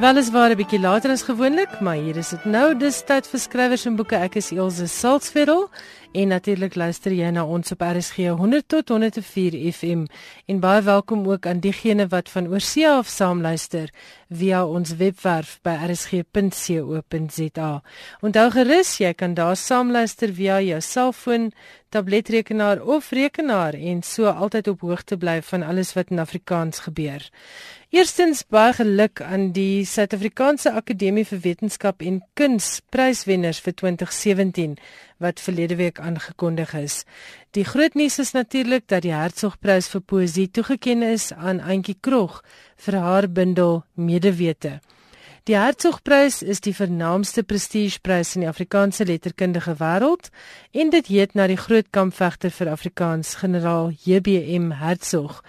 Weliswaar 0.00 0.50
'n 0.50 0.56
bietjie 0.56 0.80
later 0.80 1.10
as 1.10 1.22
gewoonlik, 1.22 1.80
maar 1.80 1.94
hier 1.94 2.16
is 2.16 2.28
dit 2.28 2.44
nou. 2.44 2.76
Dis 2.78 3.02
tyd 3.04 3.26
vir 3.26 3.40
skrywers 3.40 3.84
en 3.84 3.96
boeke. 3.96 4.16
Ek 4.16 4.34
is 4.34 4.50
Elsje 4.50 4.86
Salzveld 4.86 5.68
en 6.12 6.28
natuurlik 6.28 6.74
luister 6.74 7.12
jy 7.12 7.30
na 7.30 7.44
ons 7.44 7.72
op 7.72 7.80
RSG 7.80 8.16
100 8.16 8.68
tot 8.68 8.88
104 8.88 9.72
FM. 9.72 10.06
En 10.46 10.60
baie 10.60 10.82
welkom 10.82 11.28
ook 11.28 11.46
aan 11.46 11.60
diegene 11.60 12.06
wat 12.08 12.28
van 12.28 12.48
oorsee 12.48 12.88
af 12.88 13.06
saam 13.06 13.40
luister 13.40 13.90
via 14.30 14.66
ons 14.66 14.96
webwerf 14.96 15.58
by 15.62 15.76
rsg.co.za. 15.90 17.82
Onthou 18.20 18.50
gerus, 18.50 18.98
jy 18.98 19.12
kan 19.14 19.34
daar 19.34 19.56
saam 19.56 19.90
luister 19.90 20.32
via 20.34 20.60
jou 20.60 20.80
selfoon, 20.80 21.52
tabletrekenaar 21.88 22.82
of 22.82 23.10
rekenaar 23.10 23.74
en 23.74 24.02
so 24.02 24.24
altyd 24.24 24.68
op 24.68 24.80
hoogte 24.80 25.16
bly 25.16 25.42
van 25.42 25.62
alles 25.62 25.92
wat 25.92 26.10
in 26.10 26.18
Afrikaans 26.18 26.78
gebeur. 26.78 27.30
Eerstens 27.90 28.44
baie 28.46 28.70
geluk 28.70 29.18
aan 29.18 29.48
die 29.50 29.82
Suid-Afrikaanse 29.82 30.70
Akademie 30.78 31.24
vir 31.26 31.40
Wetenskap 31.42 32.04
en 32.06 32.20
Kuns 32.38 32.68
pryswenners 32.94 33.58
vir 33.64 33.74
2017 33.80 34.76
wat 35.18 35.42
verlede 35.42 35.74
week 35.80 35.98
aangekondig 35.98 36.76
is. 36.78 37.00
Die 37.58 37.64
groot 37.66 37.98
nuus 37.98 38.20
is 38.22 38.30
natuurlik 38.36 38.86
dat 38.86 39.02
die 39.02 39.10
Hertzogprys 39.10 39.90
vir 39.90 40.04
poësie 40.06 40.46
toegekend 40.54 41.08
is 41.08 41.32
aan 41.34 41.58
Auntie 41.58 41.96
Krog 41.98 42.44
vir 42.78 43.00
haar 43.02 43.26
bundel 43.26 43.82
Medewete. 43.98 44.78
Die 45.50 45.56
Hertzogprys 45.58 46.42
is 46.46 46.60
die 46.62 46.76
vernaamste 46.76 47.42
prestigeprys 47.42 48.36
in 48.36 48.44
die 48.44 48.48
Afrikaanse 48.50 49.06
letterkundige 49.08 49.72
wêreld 49.80 50.28
en 50.70 50.92
dit 50.94 51.08
heet 51.10 51.32
na 51.34 51.48
die 51.50 51.58
groot 51.58 51.88
kampvegter 51.90 52.52
vir 52.54 52.70
Afrikaans, 52.70 53.32
generaal 53.40 53.90
JBM 54.04 54.76
Hertzog. 54.78 55.40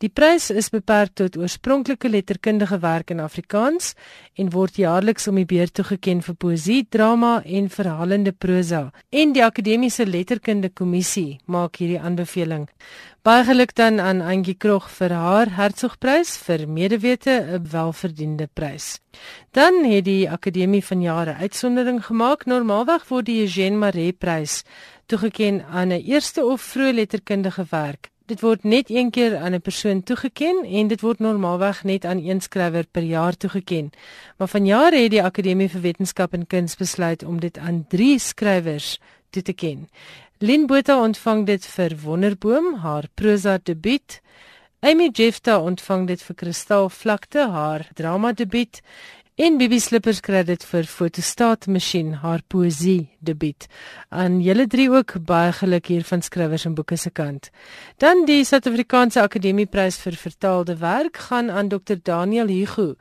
Die 0.00 0.08
prys 0.08 0.46
is 0.48 0.70
beperk 0.72 1.10
tot 1.20 1.34
oorspronklike 1.36 2.08
letterkundige 2.08 2.78
werk 2.80 3.10
in 3.12 3.18
Afrikaans 3.20 3.90
en 4.40 4.48
word 4.54 4.78
jaarliks 4.80 5.26
om 5.28 5.36
die 5.36 5.44
beurt 5.44 5.74
toegekend 5.76 6.24
vir 6.24 6.36
poësie, 6.40 6.78
drama 6.88 7.32
en 7.44 7.66
verhalende 7.68 8.32
prosa. 8.32 8.86
En 9.12 9.34
die 9.36 9.42
Akademiese 9.44 10.06
Letterkunde 10.08 10.70
Kommissie 10.72 11.42
maak 11.44 11.76
hierdie 11.82 11.98
aanbeveling. 12.00 12.64
Baie 13.28 13.44
geluk 13.44 13.74
dan 13.76 14.00
aan 14.00 14.22
Angie 14.24 14.54
Krog 14.56 14.86
vir 14.88 15.12
haar 15.12 15.52
Hertzogprys 15.58 16.32
vir 16.46 16.64
medewete, 16.64 17.34
'n 17.58 17.68
welverdiende 17.68 18.48
prys. 18.54 19.00
Dan 19.52 19.84
het 19.84 20.04
die 20.04 20.30
Akademie 20.30 20.84
van 20.84 21.02
jare 21.02 21.34
uitsondering 21.34 22.00
gemaak. 22.06 22.46
Normaalweg 22.46 23.04
word 23.08 23.26
die 23.26 23.44
Eugène 23.44 23.76
Maree 23.76 24.12
prys 24.12 24.64
toegekend 25.08 25.62
aan 25.68 25.92
'n 25.92 26.00
eerste 26.00 26.44
of 26.44 26.62
vroeë 26.62 26.94
letterkundige 26.94 27.66
werk. 27.70 28.08
Dit 28.30 28.44
word 28.46 28.62
net 28.62 28.90
een 28.90 29.08
keer 29.10 29.36
aan 29.36 29.54
'n 29.54 29.60
persoon 29.60 30.02
toegeken 30.02 30.62
en 30.64 30.88
dit 30.88 31.00
word 31.00 31.18
normaalweg 31.18 31.82
net 31.84 32.04
aan 32.04 32.18
een 32.18 32.40
skrywer 32.40 32.86
per 32.90 33.02
jaar 33.02 33.36
toegeken. 33.36 33.90
Maar 34.36 34.48
vanjaar 34.48 34.92
het 34.92 35.10
die 35.10 35.22
Akademie 35.22 35.68
vir 35.68 35.80
Wetenskap 35.80 36.32
en 36.32 36.46
Kuns 36.46 36.76
besluit 36.76 37.24
om 37.24 37.40
dit 37.40 37.58
aan 37.58 37.84
3 37.88 38.18
skrywers 38.18 38.98
toe 39.30 39.42
te 39.42 39.52
ken. 39.52 39.88
Lynn 40.38 40.66
Botha 40.66 41.02
ontvang 41.02 41.46
dit 41.46 41.66
vir 41.66 41.96
Wonderboom, 42.02 42.74
haar 42.74 43.08
prosa 43.14 43.58
debuut. 43.62 44.20
Amy 44.80 45.08
Jefta 45.12 45.60
ontvang 45.60 46.06
dit 46.06 46.22
vir 46.22 46.34
Kristal 46.34 46.88
Vlakte, 46.88 47.48
haar 47.50 47.88
drama 47.94 48.32
debuut 48.32 48.80
En 49.40 49.54
Bibi 49.56 49.78
Slippers 49.80 50.18
kry 50.20 50.42
dit 50.44 50.64
vir 50.68 50.84
Fotostaat 50.84 51.64
Masjien 51.72 52.10
haar 52.20 52.42
poësie 52.52 53.06
debuut. 53.24 53.64
Aan 54.12 54.34
julle 54.44 54.66
drie 54.68 54.90
ook 54.92 55.14
baie 55.24 55.54
geluk 55.56 55.88
hier 55.88 56.04
van 56.04 56.20
skrywers 56.20 56.66
en 56.68 56.74
boeke 56.76 56.98
se 57.00 57.08
kant. 57.08 57.48
Dan 58.04 58.26
die 58.28 58.42
Suid-Afrikaanse 58.44 59.22
Akademieprys 59.22 59.96
vir 60.02 60.18
vertaalde 60.20 60.76
werk 60.82 61.22
gaan 61.30 61.48
aan 61.48 61.72
Dr 61.72 61.96
Daniel 62.04 62.52
Hugo 62.52 62.98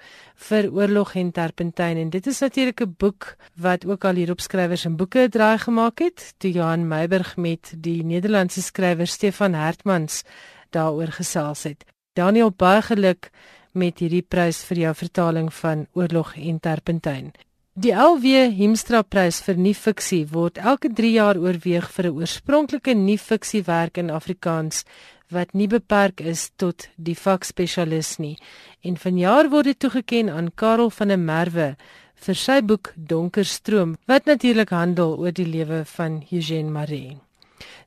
vir 0.47 0.71
Oorlog 0.71 1.11
en 1.19 1.33
Terpentyn 1.35 1.99
en 2.05 2.15
dit 2.15 2.31
is 2.31 2.39
natuurlik 2.39 2.87
'n 2.87 2.95
boek 2.97 3.35
wat 3.59 3.85
ook 3.85 4.05
al 4.05 4.15
hier 4.15 4.31
op 4.31 4.39
skrywers 4.39 4.85
en 4.85 4.95
boeke 4.95 5.27
draai 5.29 5.57
gemaak 5.57 5.99
het. 5.99 6.33
Toe 6.37 6.51
Johan 6.51 6.87
Meiburg 6.87 7.35
met 7.35 7.73
die 7.75 8.03
Nederlandse 8.03 8.61
skrywer 8.61 9.07
Stefan 9.07 9.53
Hertmans 9.53 10.23
daaroor 10.69 11.11
gesels 11.11 11.63
het. 11.63 11.83
Daniel 12.13 12.51
baie 12.51 12.81
geluk 12.81 13.29
met 13.73 13.99
hierdie 13.99 14.23
prys 14.23 14.63
vir 14.63 14.77
jou 14.77 14.93
vertaling 14.95 15.53
van 15.53 15.87
Oorlog 15.93 16.35
en 16.37 16.59
Terpentyn. 16.59 17.31
Die 17.79 17.93
LW 17.93 18.49
Hemstra 18.57 19.03
prys 19.03 19.37
vir 19.45 19.55
nuwe 19.55 19.77
fiksie 19.77 20.25
word 20.27 20.57
elke 20.57 20.89
3 20.91 21.11
jaar 21.13 21.37
oorweeg 21.37 21.87
vir 21.95 22.05
'n 22.07 22.17
oorspronklike 22.17 22.93
nuwe 22.93 23.17
fiksiewerk 23.17 23.97
in 23.97 24.09
Afrikaans 24.09 24.83
wat 25.31 25.53
nie 25.53 25.67
beperk 25.67 26.21
is 26.21 26.49
tot 26.57 26.89
die 26.97 27.15
vakspesialis 27.15 28.17
nie. 28.19 28.37
En 28.83 28.97
vanjaar 28.97 29.49
word 29.49 29.65
dit 29.65 29.79
toegekend 29.79 30.29
aan 30.29 30.51
Karel 30.55 30.89
van 30.89 31.07
der 31.07 31.17
Merwe 31.17 31.75
vir 32.15 32.35
sy 32.35 32.61
boek 32.61 32.93
Donker 32.95 33.45
Stroom 33.45 33.95
wat 34.07 34.25
natuurlik 34.25 34.69
handel 34.69 35.17
oor 35.19 35.31
die 35.31 35.47
lewe 35.47 35.83
van 35.85 36.23
Eugène 36.31 36.71
Marais. 36.71 37.17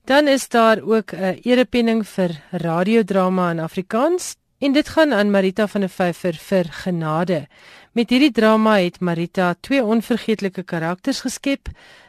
Dan 0.05 0.29
is 0.29 0.49
daar 0.49 0.81
ook 0.81 1.13
'n 1.13 1.41
erepenning 1.43 2.07
vir 2.07 2.31
radiodrama 2.51 3.51
in 3.51 3.61
Afrikaans. 3.61 4.37
En 4.63 4.73
dit 4.73 4.89
gaan 4.89 5.13
aan 5.13 5.31
Marita 5.31 5.67
van 5.67 5.81
der 5.81 5.91
Vyver 5.91 6.37
vir 6.39 6.69
genade. 6.71 7.47
Met 7.93 8.13
hierdie 8.15 8.31
drama 8.31 8.77
het 8.79 9.01
Marita 9.01 9.55
twee 9.61 9.83
onvergeetlike 9.83 10.63
karakters 10.63 11.21
geskep. 11.21 11.67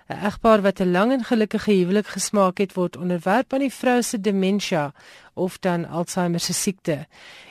'n 0.08 0.26
Egpaar 0.28 0.62
wat 0.62 0.80
'n 0.80 0.92
lang 0.92 1.12
en 1.12 1.24
gelukkige 1.24 1.72
huwelik 1.72 2.08
gesmaak 2.08 2.58
het, 2.58 2.74
word 2.74 2.98
onderwerp 2.98 3.54
aan 3.54 3.60
die 3.60 3.74
vrou 3.74 4.02
se 4.02 4.22
demensie 4.22 4.92
of 5.34 5.60
dan 5.60 5.88
Alzheimer 5.88 6.40
se 6.40 6.54
siekte. 6.54 7.08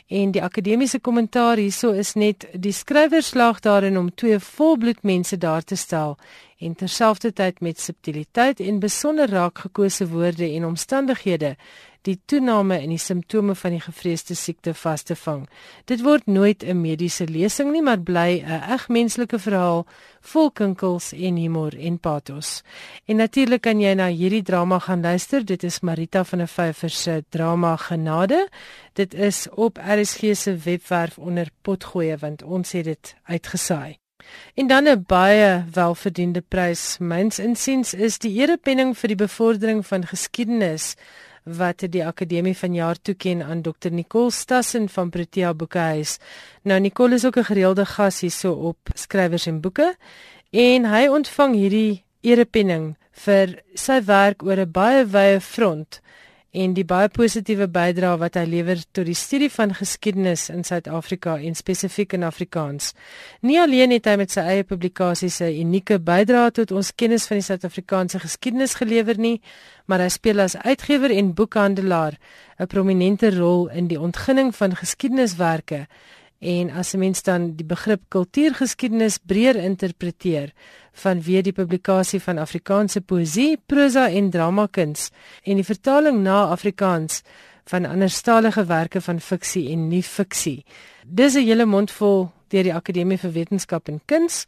En 0.06 0.30
die 0.30 0.42
akademiese 0.42 1.00
kommentaar 1.00 1.56
hierso 1.56 1.90
is 1.90 2.12
net 2.14 2.46
die 2.52 2.72
skrywer 2.72 3.22
slaag 3.22 3.60
daarin 3.60 3.98
om 3.98 4.14
twee 4.14 4.38
volbloed 4.38 5.02
mense 5.02 5.38
daar 5.38 5.62
te 5.62 5.76
stel 5.76 6.18
en 6.58 6.74
terselfdertyd 6.74 7.60
met 7.60 7.80
subtiliteit 7.80 8.60
en 8.60 8.78
besonder 8.78 9.30
raak 9.30 9.58
gekose 9.58 10.08
woorde 10.08 10.52
en 10.52 10.64
omstandighede 10.64 11.56
die 12.06 12.18
toename 12.26 12.80
in 12.82 12.90
die 12.90 13.00
simptome 13.00 13.54
van 13.54 13.76
die 13.76 13.80
gevreesde 13.80 14.34
siekte 14.34 14.74
vas 14.74 15.04
te 15.06 15.16
vang. 15.16 15.46
Dit 15.86 16.02
word 16.02 16.26
nooit 16.26 16.64
'n 16.64 16.80
mediese 16.80 17.26
lesing 17.26 17.72
nie, 17.72 17.82
maar 17.82 18.00
bly 18.00 18.42
'n 18.42 18.62
eg 18.74 18.88
menslike 18.88 19.38
verhaal 19.38 19.86
vol 20.20 20.50
kinkels 20.50 21.12
en 21.12 21.36
humor 21.36 21.78
en 21.78 21.98
pathos. 21.98 22.62
En 23.06 23.16
natuurlik 23.16 23.60
kan 23.60 23.80
jy 23.80 23.94
na 23.94 24.08
hierdie 24.08 24.42
drama 24.42 24.78
gaan 24.78 25.02
luister. 25.02 25.44
Dit 25.44 25.62
is 25.62 25.80
Marita 25.80 26.24
van 26.24 26.38
der 26.38 26.48
Vyver 26.48 26.90
se 26.90 27.24
drama 27.28 27.76
Genade. 27.76 28.48
Dit 28.92 29.14
is 29.14 29.48
op 29.50 29.78
RSG 29.78 30.36
se 30.36 30.56
webwerf 30.56 31.18
onder 31.18 31.48
potgoeie 31.62 32.16
want 32.16 32.42
ons 32.42 32.72
het 32.72 32.84
dit 32.84 33.14
uitgesaai. 33.24 33.98
En 34.54 34.66
dan 34.66 34.88
'n 34.88 35.04
baie 35.06 35.64
welverdiende 35.72 36.40
prys, 36.40 36.98
myns 36.98 37.38
insiens, 37.38 37.94
is 37.94 38.18
die 38.18 38.40
erepenning 38.40 38.98
vir 38.98 39.08
die 39.08 39.16
bevordering 39.16 39.86
van 39.86 40.06
geskiedenis 40.06 40.94
wat 41.44 41.84
die 41.90 42.04
akademie 42.06 42.56
vanjaar 42.56 42.96
toeken 43.02 43.42
aan 43.42 43.62
Dr 43.62 43.90
Nicole 43.90 44.30
Stassen 44.30 44.88
van 44.88 45.10
Protea 45.10 45.54
Boekhuis. 45.54 46.18
Nou 46.62 46.80
Nicole 46.80 47.14
is 47.14 47.24
ook 47.24 47.36
'n 47.36 47.44
gereelde 47.44 47.84
gas 47.84 48.20
hierso 48.20 48.52
op 48.52 48.78
skrywers 48.94 49.46
en 49.46 49.60
boeke 49.60 49.96
en 50.50 50.84
hy 50.84 51.06
ontvang 51.08 51.54
hierdie 51.54 52.04
erepenning 52.20 52.96
vir 53.10 53.62
sy 53.74 54.04
werk 54.04 54.42
oor 54.42 54.60
'n 54.60 54.70
baie 54.70 55.06
wye 55.06 55.40
front 55.40 56.00
en 56.52 56.74
die 56.76 56.84
baie 56.84 57.08
positiewe 57.08 57.66
bydrae 57.72 58.18
wat 58.20 58.36
hy 58.36 58.44
lewer 58.44 58.80
tot 58.92 59.06
die 59.08 59.16
studie 59.16 59.48
van 59.50 59.72
geskiedenis 59.74 60.50
in 60.52 60.66
Suid-Afrika 60.68 61.38
en 61.40 61.56
spesifiek 61.56 62.12
in 62.12 62.26
Afrikaans. 62.28 62.92
Nie 63.40 63.58
alleen 63.62 63.94
het 63.96 64.08
hy 64.10 64.18
met 64.20 64.34
sy 64.34 64.40
eie 64.40 64.64
publikasies 64.68 65.40
'n 65.40 65.48
unieke 65.64 65.98
bydrae 65.98 66.50
tot 66.50 66.72
ons 66.72 66.92
kennis 66.94 67.26
van 67.26 67.38
die 67.38 67.46
Suid-Afrikaanse 67.48 68.18
geskiedenis 68.18 68.74
gelewer 68.74 69.18
nie, 69.18 69.40
maar 69.86 70.00
hy 70.00 70.08
speel 70.08 70.40
as 70.40 70.56
uitgewer 70.56 71.10
en 71.10 71.34
boekhandelaar 71.34 72.18
'n 72.58 72.66
prominente 72.66 73.30
rol 73.38 73.68
in 73.68 73.86
die 73.88 74.00
ontginning 74.00 74.54
van 74.56 74.76
geskiedeniswerke 74.76 75.86
En 76.42 76.70
as 76.70 76.92
'n 76.92 76.98
mens 76.98 77.22
dan 77.22 77.54
die 77.54 77.66
begrip 77.66 78.00
kultuurgeskiedenis 78.08 79.18
breër 79.18 79.56
interpreteer 79.56 80.52
vanweë 80.92 81.42
die 81.42 81.52
publikasie 81.52 82.20
van 82.20 82.38
Afrikaanse 82.38 83.00
poësie, 83.00 83.58
prosa 83.66 84.08
en 84.08 84.30
dramakuns 84.30 85.10
en 85.42 85.54
die 85.54 85.64
vertaling 85.64 86.22
na 86.22 86.44
Afrikaans 86.44 87.22
van 87.64 87.84
anderstalige 87.84 88.64
werke 88.64 89.00
van 89.00 89.20
fiksie 89.20 89.70
en 89.70 89.88
nie 89.88 90.02
fiksie. 90.02 90.64
Dis 91.06 91.34
'n 91.34 91.46
hele 91.46 91.64
mond 91.64 91.90
vol 91.90 92.30
deur 92.48 92.62
die 92.62 92.74
Akademie 92.74 93.18
vir 93.18 93.32
Wetenskap 93.32 93.88
en 93.88 94.00
Kuns, 94.04 94.46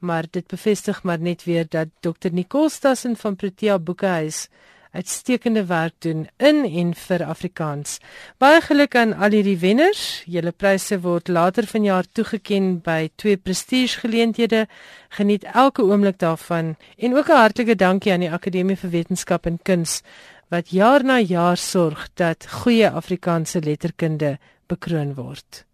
maar 0.00 0.26
dit 0.30 0.46
bevestig 0.46 1.02
maar 1.02 1.20
net 1.20 1.44
weer 1.44 1.66
dat 1.68 1.88
Dr 2.00 2.28
Nicole 2.32 2.70
Stassen 2.70 3.16
van 3.16 3.36
Protea 3.36 3.78
Boekehuis 3.78 4.48
uitstekende 4.90 5.64
werk 5.66 5.94
doen 5.98 6.28
in 6.36 6.64
en 6.64 6.94
vir 6.94 7.24
Afrikaans. 7.24 7.98
Baie 8.38 8.60
geluk 8.60 8.96
aan 8.98 9.14
al 9.14 9.36
hierdie 9.36 9.58
wenners. 9.58 10.22
Julle 10.26 10.52
pryse 10.52 11.00
word 11.04 11.28
later 11.28 11.66
vanjaar 11.66 12.08
toegekend 12.12 12.82
by 12.82 13.10
twee 13.14 13.36
prestigegeleenthede. 13.36 14.66
Geniet 15.08 15.46
elke 15.54 15.86
oomblik 15.86 16.18
daarvan 16.18 16.76
en 16.96 17.16
ook 17.16 17.28
'n 17.28 17.42
hartlike 17.42 17.76
dankie 17.76 18.12
aan 18.12 18.26
die 18.26 18.32
Akademie 18.32 18.76
vir 18.76 18.90
Wetenskap 18.90 19.46
en 19.46 19.58
Kuns 19.62 20.02
wat 20.48 20.70
jaar 20.70 21.04
na 21.04 21.18
jaar 21.18 21.56
sorg 21.56 22.08
dat 22.14 22.46
goeie 22.46 22.90
Afrikaanse 22.90 23.60
letterkunde 23.60 24.38
bekroon 24.66 25.14
word. 25.14 25.69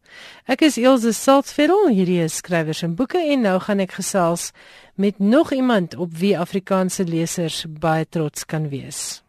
Ek 0.47 0.61
is 0.63 0.77
Elsje 0.77 1.13
Saltzfeld, 1.13 1.91
hierdie 1.91 2.23
is 2.23 2.37
skrywers 2.37 2.83
en 2.83 2.95
boeke 2.95 3.19
en 3.19 3.41
nou 3.41 3.59
gaan 3.61 3.81
ek 3.81 3.93
gesels 3.99 4.53
met 4.95 5.19
nog 5.19 5.53
iemand 5.53 5.97
op 5.97 6.15
wie 6.17 6.39
Afrikaanse 6.39 7.05
lesers 7.05 7.65
baie 7.69 8.07
trots 8.09 8.45
kan 8.45 8.69
wees. 8.69 9.23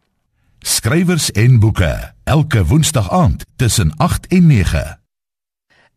Skrywers 0.60 1.30
en 1.32 1.60
boeke 1.60 2.12
elke 2.24 2.64
woensdag 2.64 3.10
aand 3.10 3.44
tussen 3.56 3.92
8 3.96 4.26
en 4.26 4.46
9. 4.46 4.98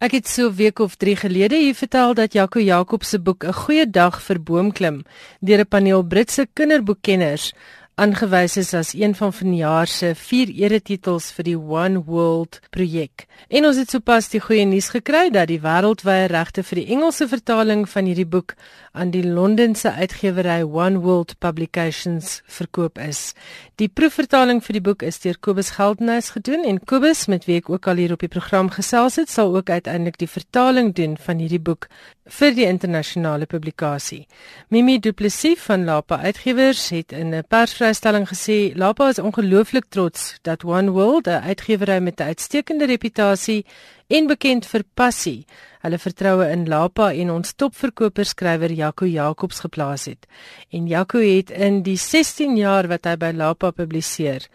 Ek 0.02 0.12
het 0.12 0.28
so 0.28 0.50
'n 0.50 0.56
week 0.56 0.80
of 0.80 0.96
3 0.96 1.16
gelede 1.16 1.56
hier 1.56 1.76
vertel 1.76 2.14
dat 2.14 2.34
Jaco 2.34 2.60
Jakob 2.60 3.04
se 3.04 3.20
boek 3.20 3.44
'n 3.44 3.54
goeie 3.54 3.90
dag 3.90 4.22
vir 4.22 4.40
boomklim 4.42 5.04
deur 5.40 5.60
'n 5.60 5.68
paneel 5.68 6.04
Britse 6.04 6.48
kinderboekkenners 6.54 7.54
aangewys 8.02 8.58
is 8.58 8.74
as 8.74 8.94
een 8.98 9.14
van 9.16 9.34
vanjaar 9.34 9.88
se 9.88 10.08
vier 10.18 10.50
eretitels 10.50 11.28
vir 11.36 11.46
die 11.46 11.58
One 11.58 12.02
World 12.08 12.58
projek. 12.74 13.28
En 13.46 13.68
ons 13.70 13.78
het 13.78 13.94
sopas 13.94 14.30
die 14.34 14.42
goeie 14.42 14.66
nuus 14.66 14.90
gekry 14.90 15.28
dat 15.30 15.52
die 15.52 15.60
wêreldwye 15.62 16.32
regte 16.32 16.64
vir 16.66 16.82
die 16.82 16.88
Engelse 16.96 17.28
vertaling 17.30 17.86
van 17.92 18.10
hierdie 18.10 18.26
boek 18.26 18.56
aan 18.92 19.12
die 19.12 19.24
Londense 19.24 19.92
uitgewery 19.92 20.62
One 20.64 21.00
World 21.00 21.38
Publications 21.40 22.42
verkoop 22.46 23.00
is. 23.00 23.34
Die 23.80 23.88
proefvertaling 23.88 24.60
vir 24.64 24.78
die 24.78 24.84
boek 24.84 25.06
is 25.08 25.22
deur 25.24 25.38
Kobus 25.40 25.72
Geldenhuys 25.78 26.34
gedoen 26.36 26.66
en 26.68 26.82
Kobus 26.84 27.26
met 27.32 27.48
wie 27.48 27.62
ek 27.62 27.70
ook 27.72 27.88
al 27.88 28.02
hier 28.04 28.14
op 28.14 28.24
die 28.24 28.32
program 28.32 28.70
gesels 28.70 29.16
het, 29.22 29.32
sal 29.32 29.56
ook 29.56 29.70
uiteindelik 29.70 30.20
die 30.20 30.30
vertaling 30.30 30.92
doen 30.98 31.16
van 31.18 31.40
hierdie 31.40 31.62
boek 31.62 31.88
vir 32.32 32.54
die 32.56 32.68
internasionale 32.68 33.48
publikasie. 33.50 34.26
Mimi 34.70 35.00
Du 35.00 35.12
Plessis 35.12 35.60
van 35.66 35.86
Lapa 35.88 36.20
Uitgewers 36.22 36.90
het 36.90 37.12
in 37.12 37.34
'n 37.34 37.44
persvrystelling 37.48 38.28
gesê 38.28 38.76
Lapa 38.76 39.10
is 39.10 39.20
ongelooflik 39.20 39.86
trots 39.90 40.36
dat 40.42 40.64
One 40.64 40.92
World, 40.92 41.28
'n 41.28 41.44
uitgewery 41.48 42.00
met 42.00 42.20
'n 42.20 42.24
uitstekende 42.24 42.86
reputasie 42.86 43.66
en 44.12 44.28
bekend 44.28 44.68
vir 44.68 44.84
passie, 44.96 45.46
hulle 45.82 45.98
vertroue 45.98 46.46
in 46.52 46.68
Lapa 46.70 47.12
en 47.18 47.32
ons 47.38 47.56
topverkoper 47.58 48.28
skrywer 48.28 48.74
Jaco 48.76 49.08
Jacobs 49.08 49.64
geplaas 49.64 50.06
het. 50.12 50.28
En 50.70 50.88
Jaco 50.88 51.24
het 51.24 51.52
in 51.52 51.82
die 51.86 51.98
16 51.98 52.58
jaar 52.60 52.90
wat 52.92 53.08
hy 53.08 53.16
by 53.18 53.32
Lapa 53.34 53.72
publiseer 53.72 54.50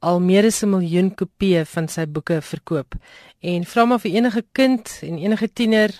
al 0.00 0.20
meer 0.20 0.46
as 0.46 0.62
'n 0.62 0.70
miljoen 0.70 1.10
kopieë 1.14 1.66
van 1.66 1.88
sy 1.88 2.06
boeke 2.06 2.40
verkoop. 2.40 2.94
En 3.42 3.64
vra 3.64 3.84
maar 3.84 4.00
vir 4.00 4.12
enige 4.12 4.44
kind 4.52 4.98
en 5.02 5.18
enige 5.18 5.52
tiener 5.52 5.90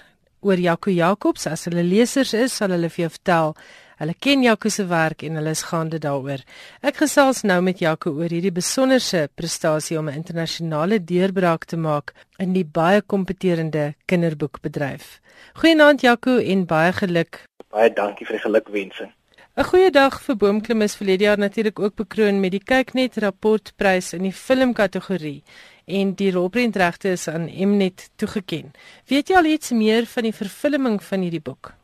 oor 0.41 0.57
Jaco 0.57 0.91
Jacobs. 0.91 1.47
As 1.47 1.65
hulle 1.65 1.83
lesers 1.83 2.33
is, 2.35 2.57
sal 2.57 2.71
hulle 2.71 2.89
vir 2.89 3.03
jou 3.05 3.11
vertel. 3.11 3.57
Hulle 4.01 4.15
ken 4.17 4.41
Jaco 4.41 4.71
se 4.73 4.87
werk 4.89 5.21
en 5.29 5.35
hulle 5.37 5.51
is 5.53 5.61
gaande 5.69 5.99
daaroor. 6.01 6.41
Ek 6.81 7.03
gesels 7.03 7.43
nou 7.45 7.59
met 7.61 7.83
Jaco 7.85 8.15
oor 8.17 8.33
hierdie 8.33 8.53
besonderse 8.57 9.27
prestasie 9.37 9.99
om 9.99 10.09
'n 10.09 10.17
internasionale 10.17 10.99
deurbraak 11.05 11.67
te 11.69 11.77
maak 11.77 12.15
in 12.39 12.55
die 12.55 12.65
baie 12.65 13.03
kompeterende 13.03 13.95
kinderboekbedryf. 14.07 15.21
Goeienaand 15.61 16.01
Jaco 16.01 16.39
en 16.39 16.65
baie 16.65 16.93
geluk. 16.93 17.45
Baie 17.69 17.93
dankie 17.93 18.27
vir 18.27 18.37
die 18.37 18.45
gelukwensing. 18.47 19.13
'n 19.57 19.65
Goeie 19.65 19.91
dag 19.91 20.21
vir 20.23 20.37
Boomklim 20.37 20.83
is 20.83 20.97
verlede 20.97 21.25
jaar 21.25 21.39
natuurlik 21.39 21.79
ook 21.79 21.95
bekroon 21.97 22.41
met 22.41 22.53
die 22.53 22.65
Kyknet 22.65 23.19
rapportprys 23.19 24.13
in 24.13 24.23
die 24.23 24.33
filmkategorie 24.33 25.43
en 25.85 26.15
die 26.15 26.31
rolprentregte 26.33 27.09
is 27.09 27.29
aan 27.29 27.51
Mnet 27.53 28.09
toegeken. 28.17 28.73
Weet 29.07 29.29
jy 29.29 29.37
al 29.37 29.45
iets 29.45 29.71
meer 29.71 30.07
van 30.07 30.23
die 30.23 30.33
vervulling 30.33 31.03
van 31.03 31.21
hierdie 31.21 31.43
boek? 31.43 31.80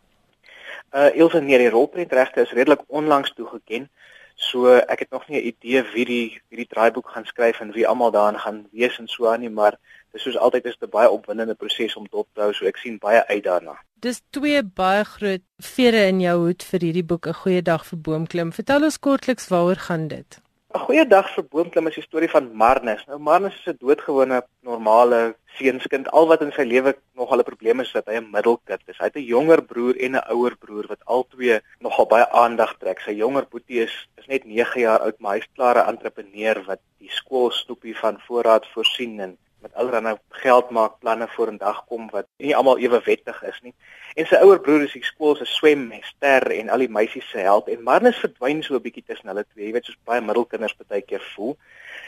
Uh 0.92 1.10
Ilse 1.14 1.40
nee, 1.40 1.58
die 1.58 1.70
rolprentregte 1.70 2.40
is 2.40 2.52
redelik 2.52 2.82
onlangs 2.86 3.32
toegeken. 3.34 3.90
So 4.36 4.74
ek 4.76 4.98
het 4.98 5.10
nog 5.10 5.28
nie 5.28 5.40
'n 5.40 5.46
idee 5.46 5.82
wie 5.92 6.04
die 6.04 6.40
wie 6.48 6.58
die 6.58 6.68
draaiboek 6.68 7.08
gaan 7.08 7.24
skryf 7.24 7.60
en 7.60 7.72
wie 7.72 7.86
almal 7.88 8.10
daarin 8.10 8.38
gaan 8.38 8.66
wees 8.72 8.98
en 8.98 9.08
so 9.08 9.26
aan 9.26 9.40
nie, 9.40 9.50
maar 9.50 9.78
dis 10.12 10.22
soos 10.22 10.36
altyd 10.36 10.64
is 10.64 10.76
dit 10.78 10.88
'n 10.88 10.92
baie 10.92 11.10
opwindende 11.10 11.54
proses 11.54 11.96
om 11.96 12.06
dop 12.10 12.28
te 12.32 12.40
hou, 12.40 12.52
so 12.52 12.66
ek 12.66 12.76
sien 12.76 12.98
baie 12.98 13.26
uit 13.26 13.44
daarna. 13.44 13.76
Dis 13.94 14.22
twee 14.30 14.62
baie 14.62 15.04
groot 15.04 15.42
vere 15.58 16.06
in 16.06 16.20
jou 16.20 16.38
hoed 16.38 16.62
vir 16.62 16.80
hierdie 16.80 17.04
boek 17.04 17.26
'n 17.26 17.40
goeie 17.42 17.62
dag 17.62 17.86
vir 17.86 17.98
boomklim. 17.98 18.52
Vertel 18.52 18.84
ons 18.84 18.98
kortliks 18.98 19.48
waaroor 19.48 19.76
gaan 19.88 20.08
dit? 20.08 20.45
'n 20.76 20.84
Goeie 20.84 21.04
dag 21.08 21.28
vir 21.32 21.44
boomklim 21.52 21.86
is 21.88 21.94
die 21.96 22.02
storie 22.04 22.28
van 22.28 22.48
Marnus. 22.62 23.04
Nou 23.08 23.16
Marnus 23.28 23.54
is 23.60 23.68
'n 23.72 23.78
doodgewone 23.80 24.42
normale 24.68 25.20
seunskind. 25.58 26.10
Al 26.18 26.26
wat 26.28 26.42
in 26.44 26.52
sy 26.52 26.66
lewe 26.68 26.92
nog 27.16 27.30
al 27.30 27.40
'n 27.40 27.48
probleem 27.50 27.80
is 27.80 27.92
dat 27.92 28.10
hy 28.10 28.16
'n 28.18 28.30
middelkind 28.34 28.82
is. 28.92 28.98
Hy 28.98 29.08
het 29.08 29.16
'n 29.16 29.30
jonger 29.34 29.62
broer 29.70 29.96
en 29.96 30.12
'n 30.16 30.26
ouer 30.34 30.54
broer 30.64 30.86
wat 30.92 31.06
albei 31.06 31.60
nogal 31.80 32.06
baie 32.06 32.28
aandag 32.42 32.76
trek. 32.78 33.00
Sy 33.00 33.14
jonger 33.22 33.46
boetie 33.50 33.80
is 33.86 33.94
is 34.18 34.26
net 34.26 34.44
9 34.44 34.80
jaar 34.80 35.00
oud, 35.00 35.18
maar 35.18 35.36
hy's 35.36 35.48
klaar 35.54 35.76
'n 35.78 35.88
entrepreneur 35.94 36.62
wat 36.66 36.80
die 36.98 37.10
skool 37.10 37.50
snoepie 37.50 37.96
van 37.96 38.20
voorraad 38.26 38.66
voorsien 38.74 39.20
en 39.20 39.38
met 39.66 39.74
allerlei 39.74 40.16
geld 40.28 40.70
maak 40.70 40.98
planne 40.98 41.28
voor 41.28 41.52
'n 41.52 41.56
dag 41.56 41.84
kom 41.86 42.10
wat 42.10 42.26
nie 42.38 42.56
almal 42.56 42.78
ewe 42.78 43.00
wettig 43.04 43.42
is 43.42 43.58
nie. 43.62 43.74
En 44.14 44.26
sy 44.26 44.36
ouer 44.44 44.60
broer 44.60 44.82
is 44.82 44.92
die 44.92 45.04
skool 45.04 45.36
se 45.36 45.44
swemster 45.44 46.50
en 46.58 46.68
al 46.68 46.84
die 46.84 46.94
meisies 46.98 47.30
se 47.30 47.38
held 47.38 47.68
en 47.68 47.82
Marnus 47.82 48.22
verdwyn 48.24 48.62
so 48.62 48.74
'n 48.74 48.82
bietjie 48.82 49.04
tussen 49.06 49.28
hulle 49.28 49.44
twee. 49.52 49.66
Jy 49.66 49.72
weet 49.72 49.84
soos 49.84 49.98
baie 50.04 50.20
middelkinders 50.20 50.76
baie 50.88 51.02
keer 51.02 51.24
voel. 51.34 51.56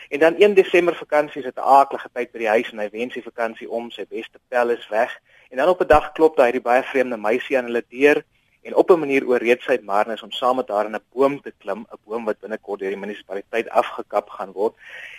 En 0.09 0.19
dan 0.19 0.35
1 0.39 0.55
Desember 0.55 0.95
vakansie 0.95 1.39
is 1.43 1.49
dit 1.51 1.57
'n 1.57 1.69
aardige 1.77 2.09
tyd 2.13 2.33
by 2.33 2.39
die 2.39 2.49
huis 2.49 2.71
en 2.73 2.79
hy 2.79 2.89
wens 2.91 3.15
die 3.15 3.29
vakansie 3.31 3.71
om, 3.71 3.91
sy 3.91 4.07
beste 4.09 4.39
pel 4.49 4.71
is 4.71 4.89
weg. 4.89 5.21
En 5.51 5.57
dan 5.57 5.69
op 5.69 5.81
'n 5.81 5.87
dag 5.87 6.13
klop 6.13 6.37
daar 6.37 6.47
hierdie 6.47 6.69
baie 6.71 6.83
vreemde 6.83 7.17
meisie 7.17 7.59
aan 7.59 7.65
hulle 7.65 7.85
deur 7.89 8.25
en 8.69 8.75
op 8.75 8.91
'n 8.91 8.99
manier 9.05 9.27
oorreed 9.27 9.63
sy 9.63 9.79
Marnus 9.83 10.23
om 10.23 10.31
saam 10.31 10.57
met 10.57 10.69
haar 10.69 10.87
in 10.87 10.97
'n 10.97 11.09
boom 11.15 11.41
te 11.41 11.53
klim, 11.59 11.81
'n 11.81 12.01
boom 12.05 12.25
wat 12.25 12.41
binnekort 12.41 12.81
deur 12.81 12.91
die 12.91 13.05
munisipaliteit 13.05 13.69
afgekap 13.69 14.29
gaan 14.31 14.53
word. 14.53 14.75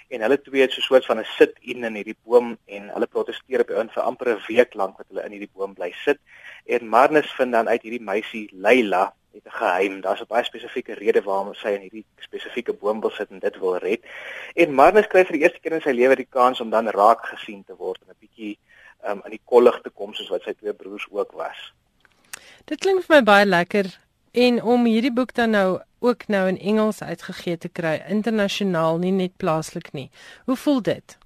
En 0.07 0.22
hulle 0.22 0.42
twee 0.42 0.62
het 0.62 0.72
so 0.72 0.80
'n 0.80 0.90
soort 0.90 1.06
van 1.06 1.19
'n 1.19 1.25
sit-in 1.38 1.84
in 1.84 1.96
hierdie 1.96 2.22
boom 2.25 2.57
en 2.66 2.90
hulle 2.90 3.07
proteseer 3.07 3.62
op 3.62 3.69
in 3.69 3.90
vir 3.90 4.04
amper 4.04 4.28
'n 4.30 4.44
week 4.48 4.74
lank 4.74 4.98
wat 4.98 5.07
hulle 5.10 5.25
in 5.25 5.31
hierdie 5.31 5.56
boom 5.56 5.74
bly 5.74 5.92
sit. 6.06 6.19
En 6.66 6.90
Marnus 6.90 7.31
vind 7.31 7.51
dan 7.51 7.69
uit 7.69 7.81
hierdie 7.81 8.07
meisie 8.12 8.50
Leila 8.51 9.13
het 9.34 9.46
'n 9.46 9.57
geheim. 9.62 10.01
Daar's 10.01 10.22
'n 10.22 10.34
baie 10.34 10.44
spesifieke 10.44 10.94
rede 10.94 11.22
waarom 11.22 11.54
sy 11.54 11.68
in 11.68 11.81
hierdie 11.81 12.06
spesifieke 12.19 12.74
boom 12.74 13.01
wil 13.01 13.10
sit 13.10 13.30
en 13.30 13.40
dit 13.40 13.57
wil 13.60 13.78
red. 13.78 14.01
En 14.53 14.74
Marnus 14.74 15.08
kry 15.08 15.25
vir 15.25 15.34
die 15.38 15.41
eerste 15.41 15.60
keer 15.60 15.74
in 15.74 15.82
sy 15.82 15.91
lewe 15.91 16.15
die 16.15 16.29
kans 16.29 16.62
om 16.62 16.70
dan 16.70 16.88
raak 16.88 17.25
gesien 17.25 17.63
te 17.63 17.75
word 17.75 18.01
en 18.01 18.10
'n 18.10 18.20
bietjie 18.20 18.58
um, 19.08 19.22
in 19.25 19.32
die 19.32 19.46
kollig 19.46 19.82
te 19.82 19.89
kom 19.89 20.13
soos 20.13 20.29
wat 20.29 20.41
sy 20.41 20.53
twee 20.53 20.74
broers 20.74 21.08
ook 21.10 21.32
was. 21.32 21.74
Dit 22.65 22.79
klink 22.79 23.05
vir 23.05 23.15
my 23.15 23.24
baie 23.24 23.46
lekker 23.46 24.00
en 24.31 24.62
om 24.63 24.86
hierdie 24.86 25.13
boek 25.13 25.34
dan 25.34 25.50
nou 25.50 25.79
ook 26.00 26.27
nou 26.27 26.48
in 26.48 26.60
Engels 26.60 27.01
uitgegee 27.01 27.58
te 27.58 27.69
kry 27.69 28.01
internasionaal 28.08 28.98
nie 28.98 29.12
net 29.12 29.38
plaaslik 29.38 29.91
nie. 29.93 30.10
Hoe 30.46 30.55
voel 30.55 30.81
dit? 30.81 31.17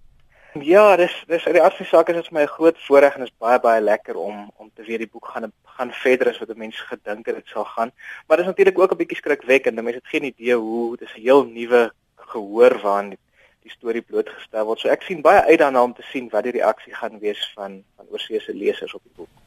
Ja, 0.62 0.96
dis 0.96 1.14
dis 1.28 1.46
uit 1.46 1.56
die 1.56 1.62
aard 1.64 1.76
van 1.76 1.86
sake 1.90 2.14
is 2.14 2.20
dit 2.22 2.28
vir 2.30 2.38
my 2.38 2.44
'n 2.44 2.56
groot 2.56 2.78
voorreg 2.86 3.16
en 3.16 3.24
is 3.24 3.38
baie 3.40 3.60
baie 3.60 3.82
lekker 3.82 4.16
om 4.16 4.52
om 4.58 4.70
te 4.76 4.84
weet 4.84 5.00
die 5.00 5.10
boek 5.10 5.26
gaan 5.26 5.52
gaan 5.78 5.92
verder 5.92 6.30
as 6.30 6.38
wat 6.38 6.56
mense 6.56 6.84
gedink 6.90 7.26
het 7.26 7.36
dit 7.36 7.48
sal 7.48 7.66
gaan. 7.66 7.92
Maar 8.28 8.38
dis 8.38 8.46
natuurlik 8.46 8.80
ook 8.80 8.92
'n 8.92 8.98
bietjie 8.98 9.18
skrikwekkend. 9.18 9.82
Mense 9.82 10.00
het 10.00 10.14
geen 10.14 10.24
idee 10.24 10.56
hoe 10.56 10.98
dis 10.98 11.14
'n 11.16 11.22
heel 11.22 11.44
nuwe 11.46 11.92
gehoor 12.16 12.80
waaraan 12.82 13.10
die, 13.10 13.20
die 13.62 13.72
storie 13.72 14.02
blootgestel 14.02 14.66
word. 14.66 14.80
So 14.80 14.90
ek 14.90 15.02
sien 15.02 15.22
baie 15.22 15.42
uit 15.42 15.60
daarna 15.60 15.84
om 15.84 15.94
te 15.94 16.06
sien 16.12 16.30
wat 16.30 16.44
die 16.44 16.52
reaksie 16.52 16.94
gaan 16.94 17.20
wees 17.20 17.52
van 17.56 17.84
van 17.96 18.06
oorseese 18.12 18.54
lesers 18.54 18.94
op 18.94 19.02
die 19.04 19.16
boek. 19.16 19.43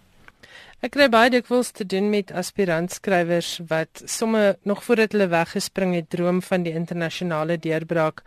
Ek 0.85 0.93
kry 0.93 1.07
baie 1.09 1.31
dikwels 1.33 1.71
te 1.73 1.87
doen 1.89 2.11
met 2.13 2.29
aspirant-skrywers 2.37 3.63
wat 3.71 4.03
somme 4.13 4.59
nog 4.69 4.83
voordat 4.85 5.15
hulle 5.17 5.31
weggespring 5.33 5.95
het 5.97 6.11
droom 6.13 6.43
van 6.45 6.67
die 6.67 6.75
internasionale 6.77 7.57
deurbraak. 7.57 8.21